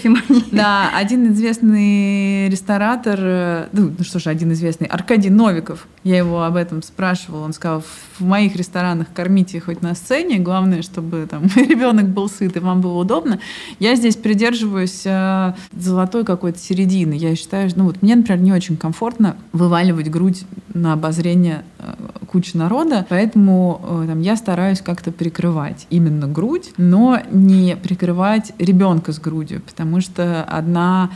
Да, 0.51 0.89
один 0.95 1.31
известный 1.31 1.70
известный 1.71 2.49
ресторатор, 2.49 3.19
э, 3.21 3.67
ну, 3.71 3.91
ну 3.97 4.03
что 4.03 4.19
же, 4.19 4.29
один 4.29 4.51
известный, 4.53 4.88
Аркадий 4.88 5.29
Новиков, 5.29 5.88
я 6.03 6.17
его 6.17 6.43
об 6.43 6.55
этом 6.55 6.81
спрашивала, 6.81 7.45
он 7.45 7.53
сказал, 7.53 7.84
в 8.17 8.23
моих 8.23 8.55
ресторанах 8.55 9.07
кормите 9.13 9.60
хоть 9.60 9.81
на 9.81 9.95
сцене, 9.95 10.39
главное, 10.39 10.81
чтобы 10.81 11.27
там 11.29 11.43
ребенок 11.55 12.10
был 12.10 12.29
сыт 12.29 12.57
и 12.57 12.60
вам 12.60 12.81
было 12.81 12.99
удобно. 12.99 13.39
Я 13.79 13.95
здесь 13.95 14.15
придерживаюсь 14.15 15.03
э, 15.05 15.53
золотой 15.71 16.25
какой-то 16.25 16.60
середины. 16.60 17.13
Я 17.13 17.36
считаю, 17.36 17.69
ну 17.75 17.86
вот 17.86 18.01
мне, 18.01 18.15
например, 18.15 18.41
не 18.41 18.53
очень 18.53 18.77
комфортно 18.77 19.36
вываливать 19.53 20.10
грудь 20.10 20.43
на 20.73 20.93
обозрение 20.93 21.63
э, 21.79 21.93
кучи 22.31 22.55
народа, 22.55 23.05
поэтому 23.10 23.81
э, 23.84 24.07
там, 24.07 24.21
я 24.21 24.36
стараюсь 24.36 24.81
как-то 24.81 25.12
прикрывать 25.12 25.88
именно 25.89 26.27
грудь, 26.27 26.73
но 26.77 27.19
не 27.31 27.75
прикрывать 27.75 28.53
ребенка 28.57 29.12
с 29.12 29.19
грудью, 29.19 29.62
потому 29.62 30.01
что 30.01 30.43
одна 30.43 31.12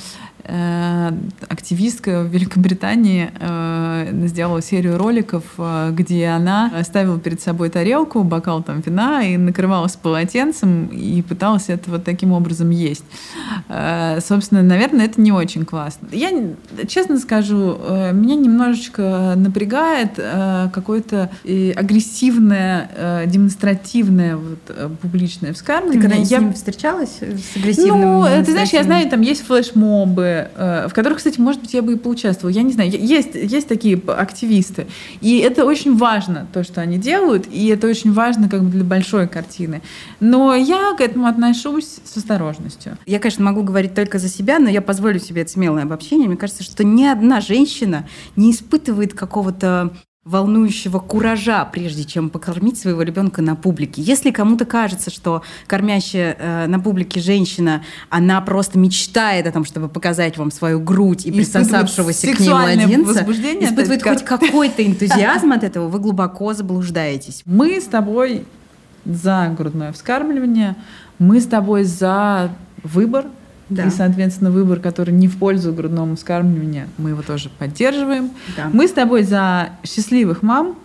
активистка 1.50 2.24
в 2.24 2.28
Великобритании 2.28 3.32
э, 3.40 4.28
сделала 4.28 4.62
серию 4.62 4.98
роликов, 4.98 5.44
э, 5.58 5.92
где 5.92 6.28
она 6.28 6.72
ставила 6.84 7.20
перед 7.20 7.42
собой 7.42 7.70
тарелку, 7.70 8.24
бокал 8.24 8.62
там 8.62 8.82
вина 8.82 9.24
и 9.24 9.38
накрывалась 9.38 9.96
полотенцем 9.96 10.88
и 10.88 11.22
пыталась 11.22 11.70
это 11.70 11.90
вот 11.90 12.04
таким 12.04 12.32
образом 12.32 12.70
есть. 12.70 13.04
Собственно, 13.68 14.62
наверное, 14.62 15.06
это 15.06 15.20
не 15.22 15.32
очень 15.32 15.66
классно. 15.66 16.08
Я, 16.12 16.30
честно 16.88 17.18
скажу, 17.18 17.78
меня 18.14 18.36
немножечко 18.36 19.34
напрягает 19.36 20.20
какое-то 20.74 21.30
агрессивное, 21.44 23.26
демонстративное 23.26 24.38
вот, 24.38 24.98
публичное 25.02 25.54
вскармливание. 25.54 26.02
Ты 26.02 26.08
когда 26.08 26.22
я... 26.22 26.26
с 26.26 26.42
ним 26.42 26.54
встречалась 26.54 27.18
с 27.20 27.58
агрессивным? 27.58 28.02
Ну, 28.02 28.26
ты 28.46 28.52
знаешь, 28.52 28.70
я 28.70 28.84
знаю, 28.84 29.10
там 29.10 29.22
есть 29.22 29.46
флешмобы, 29.46 30.35
Э, 30.56 30.88
в 30.88 30.94
которых, 30.94 31.18
кстати, 31.18 31.40
может 31.40 31.62
быть, 31.62 31.74
я 31.74 31.82
бы 31.82 31.94
и 31.94 31.96
поучаствовала. 31.96 32.54
Я 32.54 32.62
не 32.62 32.74
знаю, 32.74 32.90
есть, 32.92 33.36
есть 33.36 33.68
такие 33.68 34.00
активисты. 34.08 34.88
И 35.22 35.40
это 35.40 35.66
очень 35.66 35.98
важно, 35.98 36.48
то, 36.54 36.64
что 36.64 36.82
они 36.82 36.98
делают, 36.98 37.48
и 37.52 37.68
это 37.68 37.88
очень 37.88 38.14
важно 38.14 38.50
как 38.50 38.64
бы 38.64 38.72
для 38.72 38.84
большой 38.84 39.28
картины. 39.28 39.82
Но 40.20 40.56
я 40.56 40.94
к 40.98 41.02
этому 41.02 41.28
отношусь 41.28 42.00
с 42.04 42.18
осторожностью. 42.18 42.98
Я, 43.06 43.20
конечно, 43.20 43.44
могу 43.44 43.64
говорить 43.64 43.94
только 43.94 44.20
за 44.20 44.28
себя, 44.28 44.60
но 44.60 44.70
я 44.70 44.82
позволю 44.82 45.20
себе 45.20 45.44
это 45.44 45.52
смелое 45.52 45.84
обобщение. 45.84 46.28
Мне 46.28 46.38
кажется, 46.38 46.64
что 46.64 46.84
ни 46.84 47.06
одна 47.06 47.42
женщина 47.42 48.08
не 48.36 48.52
испытывает 48.52 49.14
какого-то 49.14 49.94
волнующего 50.26 50.98
куража, 50.98 51.64
прежде 51.72 52.04
чем 52.04 52.32
покормить 52.32 52.80
своего 52.80 53.04
ребенка 53.04 53.44
на 53.44 53.56
публике. 53.56 54.02
Если 54.02 54.32
кому-то 54.32 54.66
кажется, 54.66 55.12
что 55.12 55.44
кормящая 55.68 56.36
э, 56.38 56.68
на 56.68 56.80
публике 56.80 57.20
женщина, 57.20 57.84
она 58.10 58.42
просто 58.42 58.80
мечтает 58.80 59.46
о 59.46 59.52
том, 59.52 59.66
чтобы 59.66 59.88
показать 59.88 60.36
вам 60.40 60.50
свою 60.50 60.80
грудь 60.80 61.28
и, 61.28 61.30
и 61.30 61.32
присосавшегося 61.32 62.34
к 62.34 62.40
ней 62.40 62.50
младенца, 62.50 63.22
испытывает 63.22 64.02
хоть 64.02 64.26
какой-то 64.26 64.84
энтузиазм 64.84 65.52
от 65.52 65.64
этого, 65.64 65.90
вы 65.90 66.00
глубоко 66.00 66.56
заблуждаетесь. 66.56 67.44
Мы 67.46 67.80
с 67.80 67.86
тобой 67.86 68.46
за 69.06 69.54
грудное 69.56 69.94
вскармливание, 69.94 70.76
мы 71.20 71.40
с 71.40 71.46
тобой 71.46 71.84
за 71.84 72.50
выбор 72.82 73.26
да. 73.70 73.88
И, 73.88 73.90
соответственно, 73.90 74.52
выбор, 74.52 74.80
который 74.80 75.14
не 75.14 75.28
в 75.28 75.38
пользу 75.38 75.74
грудному 75.74 76.16
вскармливанию, 76.16 76.88
мы 76.98 77.12
его 77.12 77.22
тоже 77.22 77.50
поддерживаем. 77.50 78.30
Да. 78.56 78.70
Мы 78.72 78.88
с 78.88 78.92
тобой 78.92 79.24
за 79.24 79.70
счастливых 79.84 80.44
мам, 80.44 80.78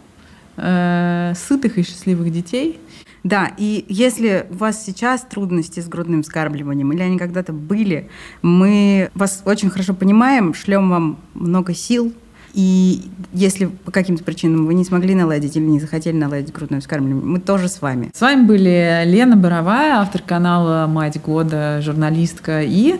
э, 0.57 1.35
сытых 1.37 1.79
и 1.79 1.83
счастливых 1.83 2.33
детей. 2.33 2.81
Да, 3.23 3.51
и 3.59 3.85
если 3.89 4.47
у 4.49 4.55
вас 4.55 4.83
сейчас 4.83 5.21
трудности 5.23 5.81
с 5.81 5.89
грудным 5.89 6.23
вскармливанием, 6.23 6.91
или 6.93 7.03
они 7.03 7.19
когда-то 7.19 7.53
были, 7.53 8.09
мы 8.41 9.11
вас 9.15 9.43
очень 9.45 9.69
хорошо 9.69 9.93
понимаем, 9.93 10.55
шлем 10.55 10.89
вам 10.89 11.19
много 11.35 11.75
сил, 11.75 12.15
и 12.53 13.03
если 13.33 13.67
по 13.67 13.91
каким-то 13.91 14.25
причинам 14.25 14.67
вы 14.67 14.75
не 14.75 14.85
смогли 14.85 15.15
наладить 15.15 15.57
или 15.57 15.65
не 15.65 15.81
захотели 15.81 16.17
наладить 16.17 16.53
грудное 16.53 16.81
вскармливание, 16.81 17.25
мы 17.25 17.41
тоже 17.41 17.69
с 17.69 17.81
вами. 17.81 18.11
С 18.15 18.21
вами 18.21 18.45
были 18.45 19.03
Лена 19.07 19.37
Боровая, 19.37 19.97
автор 19.97 20.23
канала 20.23 20.87
«Мать 20.87 21.21
года», 21.21 21.81
журналистка 21.83 22.63
и... 22.63 22.97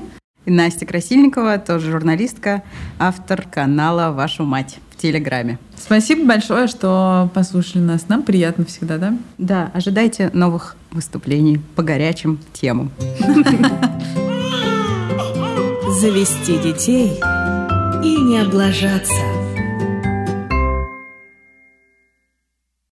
И 0.47 0.51
Настя 0.51 0.87
Красильникова, 0.87 1.59
тоже 1.59 1.91
журналистка, 1.91 2.63
автор 2.99 3.43
канала 3.43 4.11
«Вашу 4.11 4.45
мать» 4.45 4.79
в 4.91 4.97
Телеграме. 4.97 5.59
Спасибо 5.77 6.27
большое, 6.27 6.67
что 6.67 7.31
послушали 7.35 7.83
нас. 7.83 8.09
Нам 8.09 8.23
приятно 8.23 8.65
всегда, 8.65 8.97
да? 8.97 9.19
Да, 9.37 9.71
ожидайте 9.75 10.31
новых 10.33 10.77
выступлений 10.93 11.61
по 11.77 11.83
горячим 11.83 12.39
темам. 12.53 12.91
Завести 16.01 16.59
детей 16.59 17.21
и 18.03 18.17
не 18.17 18.39
облажаться. 18.39 19.40